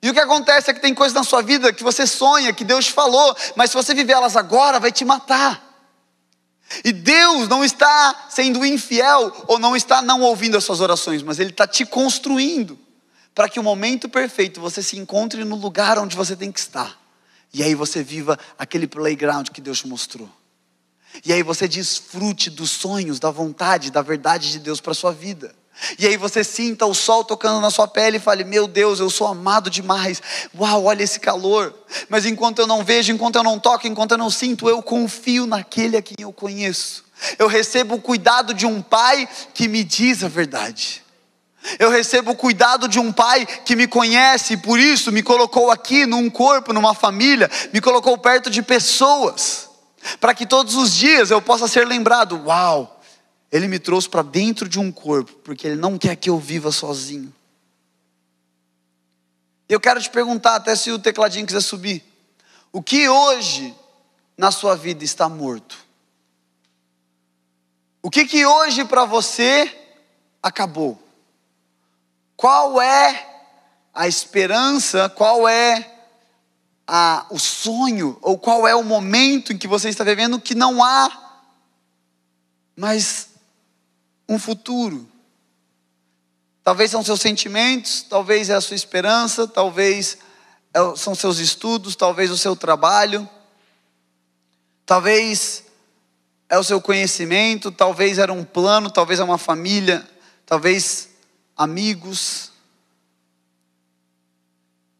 [0.01, 2.63] E o que acontece é que tem coisas na sua vida que você sonha, que
[2.63, 5.63] Deus falou, mas se você viver elas agora, vai te matar.
[6.83, 11.39] E Deus não está sendo infiel ou não está não ouvindo as suas orações, mas
[11.39, 12.77] Ele está te construindo
[13.33, 16.99] para que o momento perfeito você se encontre no lugar onde você tem que estar.
[17.53, 20.29] E aí você viva aquele playground que Deus te mostrou.
[21.25, 25.55] E aí você desfrute dos sonhos, da vontade, da verdade de Deus para sua vida.
[25.99, 29.09] E aí você sinta o sol tocando na sua pele e fale: Meu Deus, eu
[29.09, 30.21] sou amado demais.
[30.57, 31.73] Uau, olha esse calor.
[32.09, 35.45] Mas enquanto eu não vejo, enquanto eu não toco, enquanto eu não sinto, eu confio
[35.45, 37.05] naquele a quem eu conheço.
[37.37, 41.03] Eu recebo o cuidado de um pai que me diz a verdade.
[41.79, 45.69] Eu recebo o cuidado de um pai que me conhece e por isso me colocou
[45.69, 49.69] aqui num corpo, numa família, me colocou perto de pessoas,
[50.19, 52.96] para que todos os dias eu possa ser lembrado: uau,
[53.51, 56.71] ele me trouxe para dentro de um corpo, porque ele não quer que eu viva
[56.71, 57.33] sozinho.
[59.69, 62.03] Eu quero te perguntar, até se o tecladinho quiser subir,
[62.71, 63.73] o que hoje
[64.37, 65.77] na sua vida está morto?
[68.01, 69.75] O que que hoje para você
[70.41, 71.01] acabou?
[72.35, 73.27] Qual é
[73.93, 75.95] a esperança, qual é
[76.85, 80.83] a, o sonho, ou qual é o momento em que você está vivendo que não
[80.83, 81.41] há
[82.75, 83.29] mais
[84.27, 85.07] um futuro?
[86.63, 90.17] Talvez são seus sentimentos, talvez é a sua esperança, talvez
[90.73, 93.27] é são seus estudos, talvez o seu trabalho,
[94.85, 95.63] talvez
[96.49, 100.07] é o seu conhecimento, talvez era um plano, talvez é uma família,
[100.45, 101.09] talvez
[101.55, 102.51] amigos.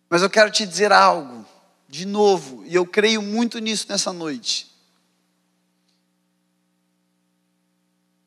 [0.09, 1.45] Mas eu quero te dizer algo,
[1.87, 4.76] de novo, e eu creio muito nisso nessa noite.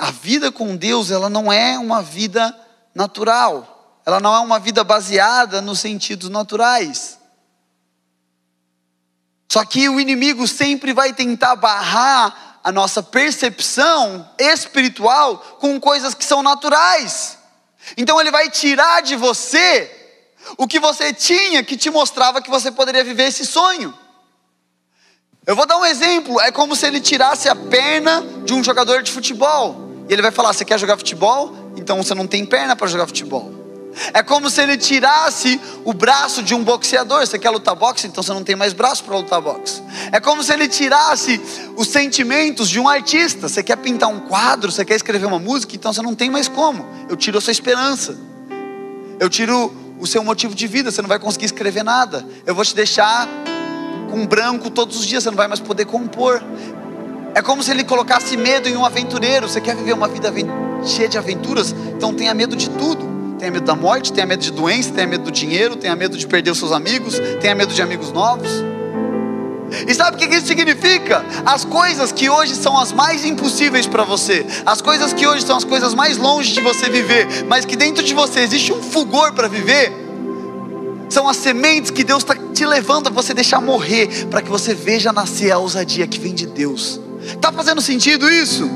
[0.01, 2.59] A vida com Deus, ela não é uma vida
[2.95, 7.19] natural, ela não é uma vida baseada nos sentidos naturais.
[9.53, 16.25] Só que o inimigo sempre vai tentar barrar a nossa percepção espiritual com coisas que
[16.25, 17.37] são naturais.
[17.95, 20.17] Então ele vai tirar de você
[20.57, 23.93] o que você tinha que te mostrava que você poderia viver esse sonho.
[25.47, 29.03] Eu vou dar um exemplo, é como se ele tirasse a perna de um jogador
[29.03, 29.90] de futebol.
[30.11, 31.55] E ele vai falar: "Você quer jogar futebol?
[31.77, 33.61] Então você não tem perna para jogar futebol".
[34.13, 37.21] É como se ele tirasse o braço de um boxeador.
[37.21, 38.07] Você quer lutar boxe?
[38.07, 39.83] Então você não tem mais braço para lutar boxe.
[40.13, 41.41] É como se ele tirasse
[41.77, 43.49] os sentimentos de um artista.
[43.49, 44.71] Você quer pintar um quadro?
[44.71, 45.75] Você quer escrever uma música?
[45.75, 46.87] Então você não tem mais como.
[47.09, 48.17] Eu tiro a sua esperança.
[49.19, 50.91] Eu tiro o seu motivo de vida.
[50.91, 52.25] Você não vai conseguir escrever nada.
[52.47, 53.29] Eu vou te deixar
[54.11, 55.25] com branco todos os dias.
[55.25, 56.43] Você não vai mais poder compor.
[57.41, 59.49] É como se ele colocasse medo em um aventureiro.
[59.49, 60.31] Você quer viver uma vida
[60.85, 61.75] cheia de aventuras?
[61.97, 65.25] Então tenha medo de tudo tenha medo da morte, tenha medo de doença, tenha medo
[65.25, 68.51] do dinheiro, tenha medo de perder os seus amigos, tenha medo de amigos novos.
[69.89, 71.25] E sabe o que isso significa?
[71.47, 75.57] As coisas que hoje são as mais impossíveis para você, as coisas que hoje são
[75.57, 79.33] as coisas mais longe de você viver, mas que dentro de você existe um fulgor
[79.33, 79.91] para viver,
[81.09, 84.75] são as sementes que Deus está te levando a você deixar morrer, para que você
[84.75, 87.01] veja nascer a ousadia que vem de Deus.
[87.23, 88.69] Está fazendo sentido isso?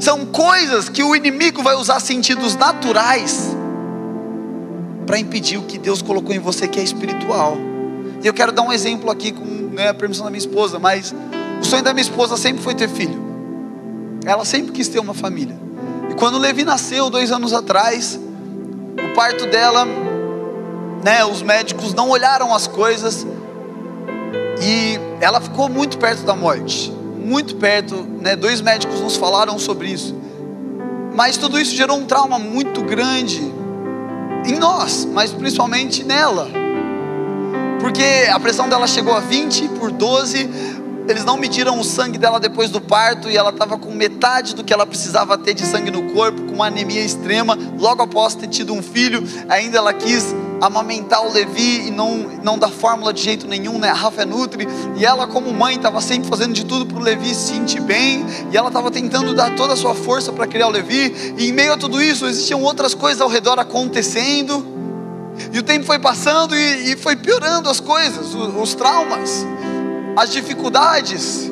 [0.00, 3.54] São coisas que o inimigo vai usar sentidos naturais
[5.06, 7.56] para impedir o que Deus colocou em você que é espiritual.
[8.22, 11.14] E eu quero dar um exemplo aqui com né, a permissão da minha esposa, mas
[11.60, 13.24] o sonho da minha esposa sempre foi ter filho.
[14.24, 15.56] Ela sempre quis ter uma família.
[16.10, 18.18] E quando Levi nasceu dois anos atrás,
[18.98, 19.86] o parto dela,
[21.04, 23.26] né, os médicos não olharam as coisas
[24.60, 26.92] e ela ficou muito perto da morte,
[27.26, 28.06] muito perto.
[28.20, 30.14] Né, dois médicos nos falaram sobre isso.
[31.14, 33.40] Mas tudo isso gerou um trauma muito grande
[34.46, 36.48] em nós, mas principalmente nela.
[37.80, 40.48] Porque a pressão dela chegou a 20 por 12,
[41.08, 44.64] eles não mediram o sangue dela depois do parto e ela estava com metade do
[44.64, 47.56] que ela precisava ter de sangue no corpo, com uma anemia extrema.
[47.78, 52.58] Logo após ter tido um filho, ainda ela quis amamentar o Levi e não, não
[52.58, 53.90] dar fórmula de jeito nenhum, né?
[53.90, 54.66] A Rafa é Nutri.
[54.96, 58.24] E ela, como mãe, estava sempre fazendo de tudo para o Levi se sentir bem.
[58.50, 61.34] E ela estava tentando dar toda a sua força para criar o Levi.
[61.36, 64.74] E em meio a tudo isso, existiam outras coisas ao redor acontecendo.
[65.52, 69.46] E o tempo foi passando e, e foi piorando as coisas, os, os traumas,
[70.16, 71.50] as dificuldades.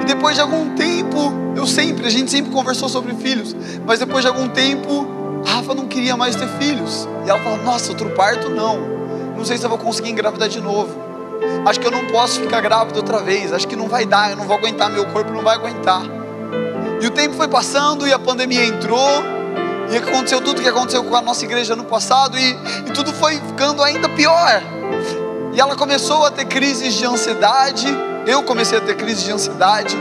[0.00, 3.56] E depois de algum tempo, eu sempre, a gente sempre conversou sobre filhos,
[3.86, 5.06] mas depois de algum tempo,
[5.46, 7.08] Rafa não queria mais ter filhos.
[7.24, 8.78] E ela falou: Nossa, outro parto não.
[9.36, 10.94] Não sei se eu vou conseguir engravidar de novo.
[11.66, 13.52] Acho que eu não posso ficar grávida outra vez.
[13.52, 14.30] Acho que não vai dar.
[14.30, 14.90] Eu não vou aguentar.
[14.90, 16.02] Meu corpo não vai aguentar.
[17.00, 19.22] E o tempo foi passando e a pandemia entrou.
[19.90, 22.38] E aconteceu tudo o que aconteceu com a nossa igreja no passado.
[22.38, 22.50] E,
[22.86, 24.62] e tudo foi ficando ainda pior.
[25.52, 27.86] E ela começou a ter crises de ansiedade.
[28.26, 29.96] Eu comecei a ter crises de ansiedade.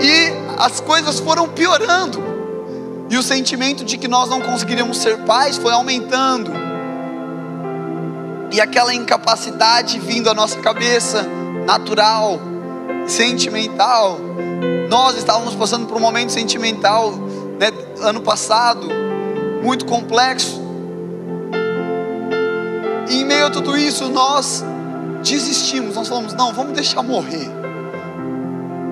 [0.00, 2.35] E as coisas foram piorando.
[3.08, 6.52] E o sentimento de que nós não conseguiríamos ser pais foi aumentando.
[8.52, 11.26] E aquela incapacidade vindo à nossa cabeça,
[11.64, 12.40] natural,
[13.06, 14.18] sentimental.
[14.88, 17.12] Nós estávamos passando por um momento sentimental,
[17.58, 18.88] né, ano passado,
[19.62, 20.62] muito complexo.
[23.08, 24.64] E em meio a tudo isso, nós
[25.22, 27.48] desistimos, nós falamos: não, vamos deixar morrer.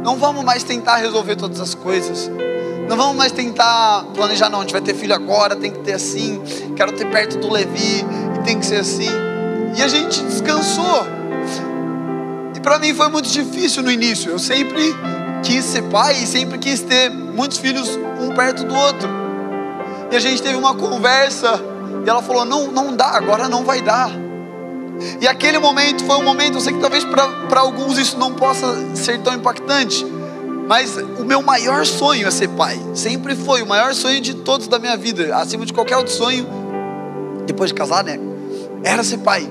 [0.03, 2.31] Não vamos mais tentar resolver todas as coisas.
[2.89, 4.59] Não vamos mais tentar planejar, não.
[4.59, 6.41] A gente vai ter filho agora, tem que ter assim.
[6.77, 8.05] Quero ter perto do Levi,
[8.37, 9.09] e tem que ser assim.
[9.77, 11.07] E a gente descansou.
[12.55, 14.31] E para mim foi muito difícil no início.
[14.31, 14.95] Eu sempre
[15.43, 17.89] quis ser pai e sempre quis ter muitos filhos
[18.21, 19.09] um perto do outro.
[20.11, 21.61] E a gente teve uma conversa
[22.05, 24.11] e ela falou: Não, não dá, agora não vai dar.
[25.21, 28.67] E aquele momento foi um momento, eu sei que talvez para alguns isso não possa
[28.95, 30.07] ser tão impactante,
[30.67, 32.81] mas o meu maior sonho é ser pai.
[32.95, 36.47] Sempre foi o maior sonho de todos da minha vida, acima de qualquer outro sonho,
[37.47, 38.19] depois de casar, né?
[38.83, 39.49] Era ser pai.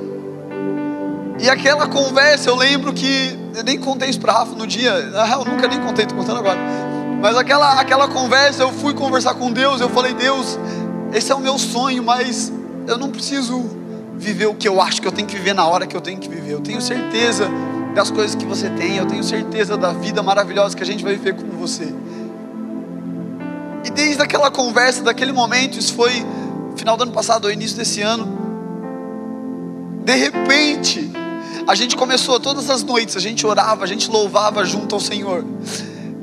[1.40, 5.46] E aquela conversa, eu lembro que eu nem contei isso para Rafa no dia, eu
[5.46, 6.60] nunca nem contei, tô contando agora.
[7.22, 10.60] Mas aquela, aquela conversa, eu fui conversar com Deus, eu falei, Deus,
[11.14, 12.52] esse é o meu sonho, mas
[12.88, 13.64] eu não preciso
[14.16, 16.20] viver o que eu acho que eu tenho que viver na hora que eu tenho
[16.20, 16.54] que viver.
[16.54, 17.50] Eu tenho certeza
[17.94, 21.14] das coisas que você tem, eu tenho certeza da vida maravilhosa que a gente vai
[21.16, 21.94] viver com você.
[23.86, 26.12] E desde aquela conversa, daquele momento, isso foi
[26.76, 28.44] final do ano passado, ou início desse ano,
[30.04, 31.12] de repente,
[31.68, 35.46] a gente começou todas as noites, a gente orava, a gente louvava junto ao Senhor.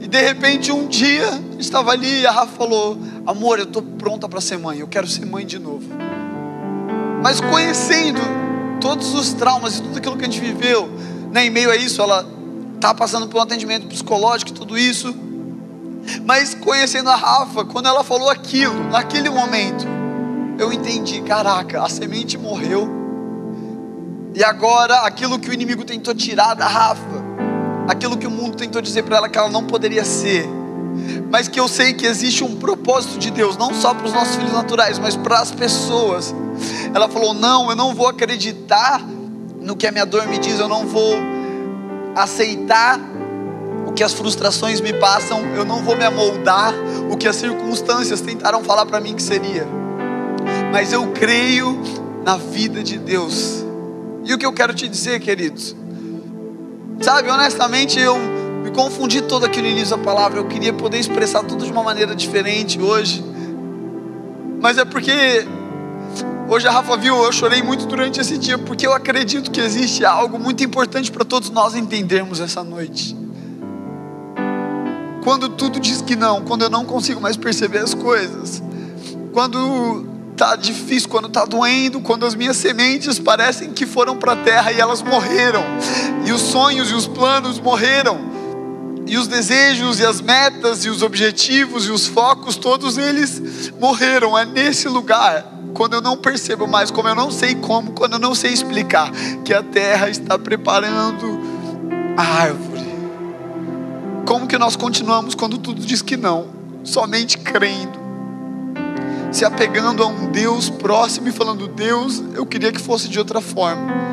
[0.01, 4.29] E de repente, um dia, estava ali e a Rafa falou: Amor, eu estou pronta
[4.29, 5.85] para ser mãe, eu quero ser mãe de novo.
[7.23, 8.21] Mas conhecendo
[8.81, 10.91] todos os traumas e tudo aquilo que a gente viveu,
[11.33, 12.27] né, em meio a isso, ela
[12.75, 15.15] está passando por um atendimento psicológico, tudo isso.
[16.25, 19.87] Mas conhecendo a Rafa, quando ela falou aquilo, naquele momento,
[20.59, 23.01] eu entendi: caraca, a semente morreu
[24.35, 27.25] e agora, aquilo que o inimigo tentou tirar da Rafa,
[27.89, 30.49] aquilo que o mundo tentou dizer para ela que ela não poderia ser,
[31.29, 34.37] mas que eu sei que existe um propósito de Deus, não só para os nossos
[34.37, 36.33] filhos naturais, mas para as pessoas.
[36.95, 39.03] Ela falou: Não, eu não vou acreditar
[39.71, 41.15] no que a minha dor me diz, eu não vou
[42.17, 42.99] aceitar
[43.87, 46.75] o que as frustrações me passam, eu não vou me amoldar
[47.09, 49.65] o que as circunstâncias tentaram falar para mim que seria,
[50.73, 51.81] mas eu creio
[52.25, 53.65] na vida de Deus.
[54.25, 55.77] E o que eu quero te dizer, queridos,
[57.01, 61.45] sabe, honestamente eu me confundi todo aqui no início da palavra, eu queria poder expressar
[61.45, 63.25] tudo de uma maneira diferente hoje,
[64.61, 65.47] mas é porque
[66.51, 70.05] hoje a Rafa viu, eu chorei muito durante esse dia, porque eu acredito que existe
[70.05, 73.17] algo muito importante para todos nós entendermos essa noite.
[75.23, 78.61] Quando tudo diz que não, quando eu não consigo mais perceber as coisas,
[79.33, 84.37] quando está difícil, quando está doendo, quando as minhas sementes parecem que foram para a
[84.37, 85.63] terra e elas morreram,
[86.27, 88.29] e os sonhos e os planos morreram,
[89.07, 94.37] e os desejos e as metas e os objetivos e os focos, todos eles morreram.
[94.37, 98.19] É nesse lugar, quando eu não percebo mais, como eu não sei como, quando eu
[98.19, 99.11] não sei explicar,
[99.45, 101.41] que a terra está preparando
[102.17, 102.81] a árvore.
[104.27, 106.49] Como que nós continuamos quando tudo diz que não?
[106.85, 108.01] Somente crendo
[109.33, 113.41] se apegando a um Deus próximo e falando: Deus, eu queria que fosse de outra
[113.41, 114.11] forma.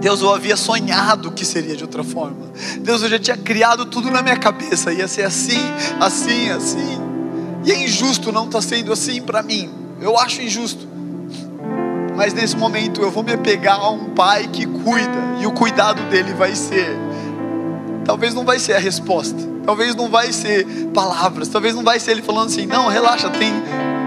[0.00, 2.50] Deus, eu havia sonhado que seria de outra forma.
[2.80, 5.60] Deus, eu já tinha criado tudo na minha cabeça, ia ser assim,
[6.00, 6.98] assim, assim.
[7.64, 9.70] E é injusto não estar tá sendo assim para mim.
[10.00, 10.88] Eu acho injusto.
[12.16, 16.02] Mas nesse momento eu vou me apegar a um pai que cuida, e o cuidado
[16.10, 16.96] dele vai ser.
[18.04, 22.12] Talvez não vai ser a resposta, talvez não vai ser palavras, talvez não vai ser
[22.12, 23.52] ele falando assim: não, relaxa, tem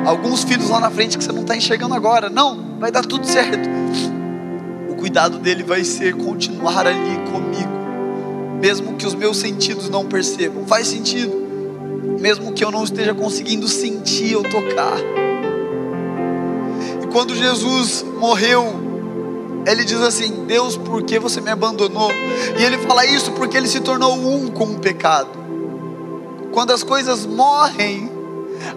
[0.05, 2.29] alguns filhos lá na frente que você não está enxergando agora.
[2.29, 3.67] Não, vai dar tudo certo.
[4.89, 7.71] O cuidado dele vai ser continuar ali comigo,
[8.61, 10.65] mesmo que os meus sentidos não percebam.
[10.65, 11.33] Faz sentido,
[12.19, 14.97] mesmo que eu não esteja conseguindo sentir ou tocar.
[17.13, 18.73] Quando Jesus morreu,
[19.65, 22.11] ele diz assim: Deus, por que você me abandonou?
[22.59, 25.29] E ele fala isso porque ele se tornou um com o pecado.
[26.51, 28.11] Quando as coisas morrem,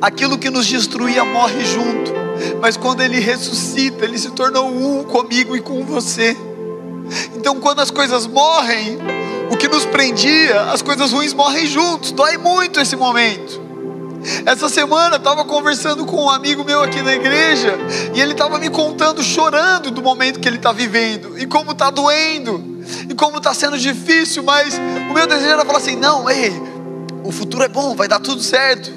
[0.00, 2.12] aquilo que nos destruía morre junto,
[2.60, 6.36] mas quando Ele ressuscita, Ele se tornou um comigo e com você.
[7.36, 8.98] Então, quando as coisas morrem,
[9.50, 13.65] o que nos prendia, as coisas ruins morrem juntos, dói muito esse momento.
[14.44, 17.76] Essa semana estava conversando com um amigo meu aqui na igreja
[18.14, 21.90] e ele estava me contando, chorando do momento que ele está vivendo e como está
[21.90, 22.76] doendo
[23.08, 24.74] e como está sendo difícil, mas
[25.10, 26.52] o meu desejo era falar assim: não, ei,
[27.22, 28.92] o futuro é bom, vai dar tudo certo.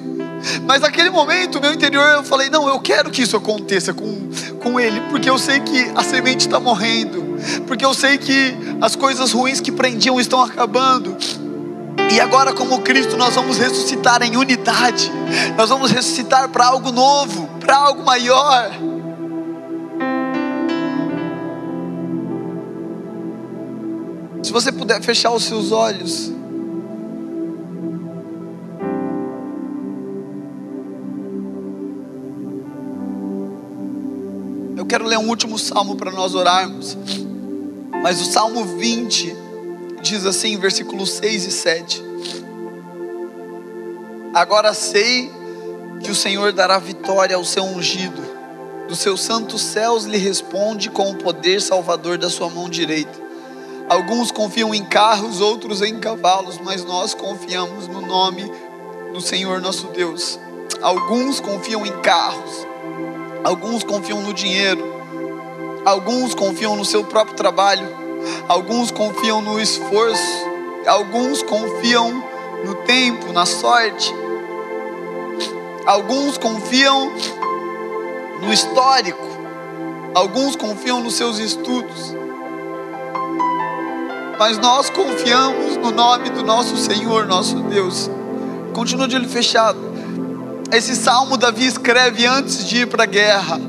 [0.66, 4.80] Mas naquele momento, meu interior, eu falei: não, eu quero que isso aconteça com, com
[4.80, 9.32] ele, porque eu sei que a semente está morrendo, porque eu sei que as coisas
[9.32, 11.18] ruins que prendiam estão acabando.
[12.12, 15.12] E agora, como Cristo, nós vamos ressuscitar em unidade,
[15.56, 18.72] nós vamos ressuscitar para algo novo, para algo maior.
[24.42, 26.40] Se você puder fechar os seus olhos.
[34.90, 36.98] quero ler um último salmo para nós orarmos.
[38.02, 39.36] Mas o salmo 20
[40.02, 42.04] diz assim, versículos 6 e 7.
[44.34, 45.32] Agora sei
[46.02, 48.22] que o Senhor dará vitória ao seu ungido.
[48.88, 53.20] Dos seus santos céus lhe responde com o poder salvador da sua mão direita.
[53.88, 58.52] Alguns confiam em carros, outros em cavalos, mas nós confiamos no nome
[59.14, 60.40] do Senhor nosso Deus.
[60.82, 62.68] Alguns confiam em carros,
[63.44, 64.84] Alguns confiam no dinheiro,
[65.86, 67.88] alguns confiam no seu próprio trabalho,
[68.48, 70.46] alguns confiam no esforço,
[70.88, 72.24] alguns confiam
[72.66, 74.14] no tempo, na sorte,
[75.86, 77.12] alguns confiam
[78.42, 79.28] no histórico,
[80.14, 82.16] alguns confiam nos seus estudos,
[84.38, 88.10] mas nós confiamos no nome do nosso Senhor, nosso Deus.
[88.74, 89.78] Continua de olho fechado.
[90.72, 93.60] Esse salmo Davi escreve antes de ir para a guerra.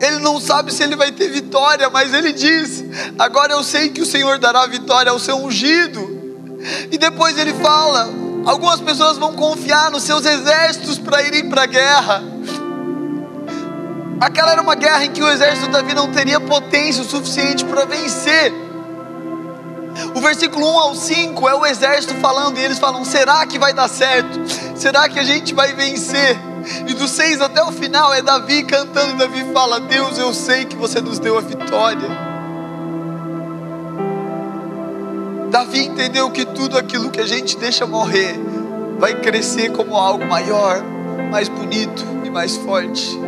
[0.00, 2.82] Ele não sabe se ele vai ter vitória, mas ele diz:
[3.18, 6.18] Agora eu sei que o Senhor dará vitória ao seu ungido.
[6.90, 8.08] E depois ele fala:
[8.46, 12.22] Algumas pessoas vão confiar nos seus exércitos para irem para a guerra.
[14.18, 17.64] Aquela era uma guerra em que o exército de Davi não teria potência o suficiente
[17.64, 18.52] para vencer.
[20.14, 23.74] O versículo 1 ao 5 é o exército falando, e eles falam: será que vai
[23.74, 24.40] dar certo?
[24.76, 26.49] Será que a gente vai vencer?
[26.86, 30.76] E do 6 até o final é Davi cantando, Davi fala: Deus, eu sei que
[30.76, 32.08] você nos deu a vitória.
[35.50, 38.38] Davi entendeu que tudo aquilo que a gente deixa morrer
[38.98, 40.82] vai crescer como algo maior,
[41.30, 43.18] mais bonito e mais forte.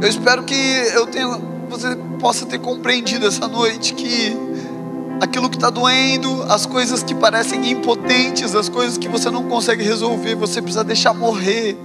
[0.00, 0.54] Eu espero que
[0.94, 1.26] eu tenha,
[1.68, 4.36] você possa ter compreendido essa noite que
[5.20, 9.82] aquilo que está doendo, as coisas que parecem impotentes, as coisas que você não consegue
[9.82, 11.76] resolver, você precisa deixar morrer.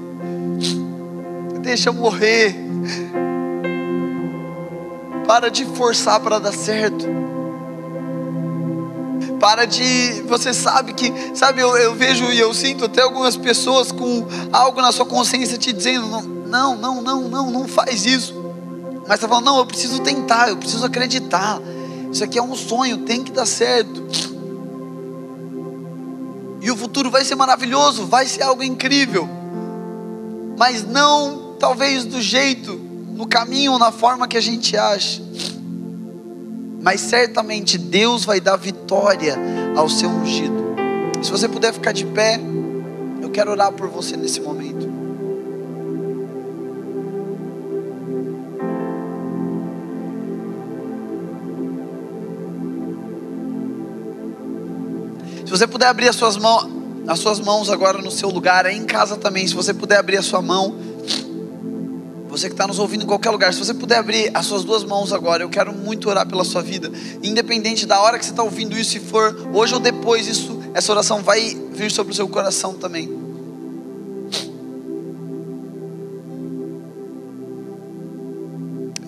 [1.62, 2.56] Deixa morrer.
[5.28, 7.06] Para de forçar para dar certo.
[9.40, 10.24] Para de.
[10.28, 11.14] Você sabe que.
[11.36, 15.58] Sabe, eu, eu vejo e eu sinto até algumas pessoas com algo na sua consciência
[15.58, 18.36] te dizendo: não, não, não, não, não faz isso.
[19.08, 21.60] Mas você falando, não, eu preciso tentar, eu preciso acreditar.
[22.12, 24.04] Isso aqui é um sonho, tem que dar certo.
[26.62, 29.30] E o futuro vai ser maravilhoso, vai ser algo incrível.
[30.58, 35.22] Mas não, talvez, do jeito, no caminho, na forma que a gente acha.
[36.82, 39.38] Mas certamente Deus vai dar vitória
[39.76, 40.60] ao seu ungido.
[41.22, 42.40] Se você puder ficar de pé,
[43.22, 44.89] eu quero orar por você nesse momento.
[55.50, 56.70] Se você puder abrir as suas, mãos,
[57.08, 60.18] as suas mãos agora no seu lugar, aí em casa também, se você puder abrir
[60.18, 60.76] a sua mão,
[62.30, 64.84] você que está nos ouvindo em qualquer lugar, se você puder abrir as suas duas
[64.84, 66.92] mãos agora, eu quero muito orar pela sua vida,
[67.24, 70.92] independente da hora que você está ouvindo isso, se for hoje ou depois, isso, essa
[70.92, 73.10] oração vai vir sobre o seu coração também.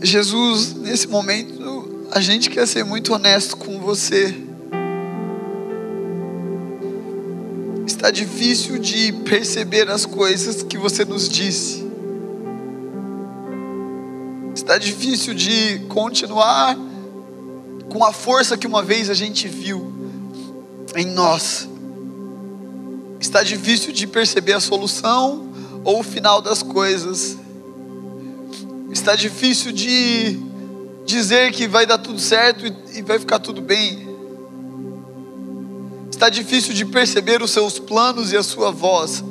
[0.02, 4.50] Jesus, nesse momento, a gente quer ser muito honesto com você.
[8.02, 11.86] Está difícil de perceber as coisas que você nos disse.
[14.56, 16.76] Está difícil de continuar
[17.92, 19.94] com a força que uma vez a gente viu
[20.96, 21.70] em nós.
[23.20, 27.38] Está difícil de perceber a solução ou o final das coisas.
[28.92, 30.40] Está difícil de
[31.06, 34.11] dizer que vai dar tudo certo e vai ficar tudo bem.
[36.22, 39.24] Está difícil de perceber os seus planos e a sua voz.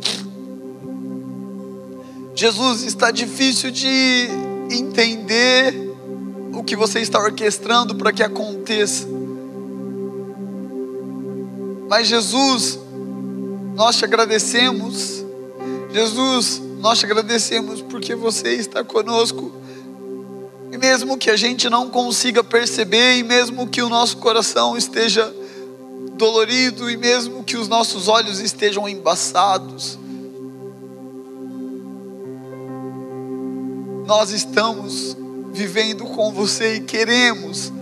[2.34, 4.26] Jesus, está difícil de
[4.68, 5.72] entender
[6.52, 9.06] o que você está orquestrando para que aconteça.
[11.88, 12.76] Mas Jesus,
[13.76, 15.24] nós te agradecemos.
[15.92, 19.52] Jesus, nós te agradecemos porque você está conosco.
[20.72, 25.32] E mesmo que a gente não consiga perceber, e mesmo que o nosso coração esteja
[26.20, 29.98] dolorido e mesmo que os nossos olhos estejam embaçados,
[34.06, 35.16] nós estamos
[35.50, 37.72] vivendo com você e queremos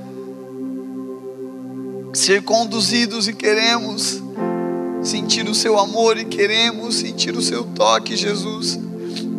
[2.14, 4.22] ser conduzidos e queremos
[5.03, 8.78] sentir o seu amor e queremos sentir o seu toque, Jesus.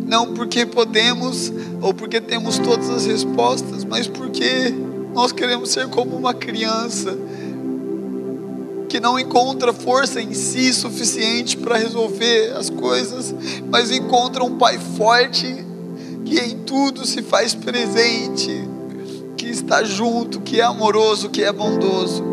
[0.06, 4.74] Não porque podemos ou porque temos todas as respostas, mas porque
[5.14, 7.16] nós queremos ser como uma criança
[8.90, 13.32] que não encontra força em si suficiente para resolver as coisas,
[13.70, 15.64] mas encontra um Pai forte
[16.24, 18.68] que em tudo se faz presente,
[19.36, 22.24] que está junto, que é amoroso, que é bondoso.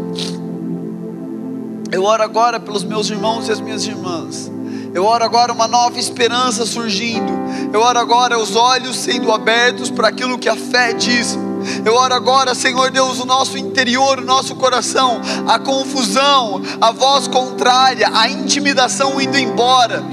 [1.91, 4.51] Eu oro agora pelos meus irmãos e as minhas irmãs.
[4.95, 7.32] Eu oro agora uma nova esperança surgindo.
[7.72, 11.38] Eu oro agora os olhos sendo abertos para aquilo que a fé diz
[11.86, 17.28] eu oro agora, Senhor Deus, o nosso interior, o nosso coração, a confusão, a voz
[17.28, 20.03] contrária, a intimidação indo embora,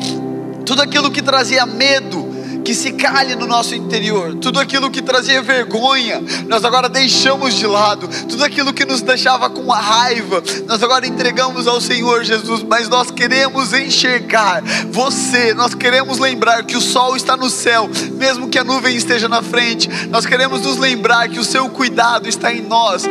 [0.64, 2.23] tudo aquilo que trazia medo,
[2.64, 4.34] que se calhe no nosso interior.
[4.36, 8.08] Tudo aquilo que trazia vergonha, nós agora deixamos de lado.
[8.26, 12.62] Tudo aquilo que nos deixava com raiva, nós agora entregamos ao Senhor Jesus.
[12.62, 18.48] Mas nós queremos enxergar você, nós queremos lembrar que o sol está no céu, mesmo
[18.48, 19.88] que a nuvem esteja na frente.
[20.08, 23.04] Nós queremos nos lembrar que o seu cuidado está em nós.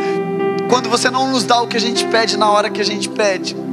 [0.68, 3.08] Quando você não nos dá o que a gente pede na hora que a gente
[3.08, 3.63] pede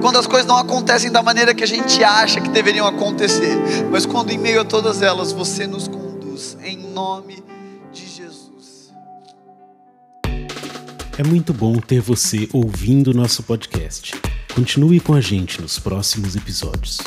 [0.00, 3.56] quando as coisas não acontecem da maneira que a gente acha que deveriam acontecer,
[3.90, 7.42] mas quando em meio a todas elas você nos conduz, em nome
[7.92, 8.92] de Jesus.
[11.18, 14.12] É muito bom ter você ouvindo nosso podcast.
[14.54, 16.98] Continue com a gente nos próximos episódios.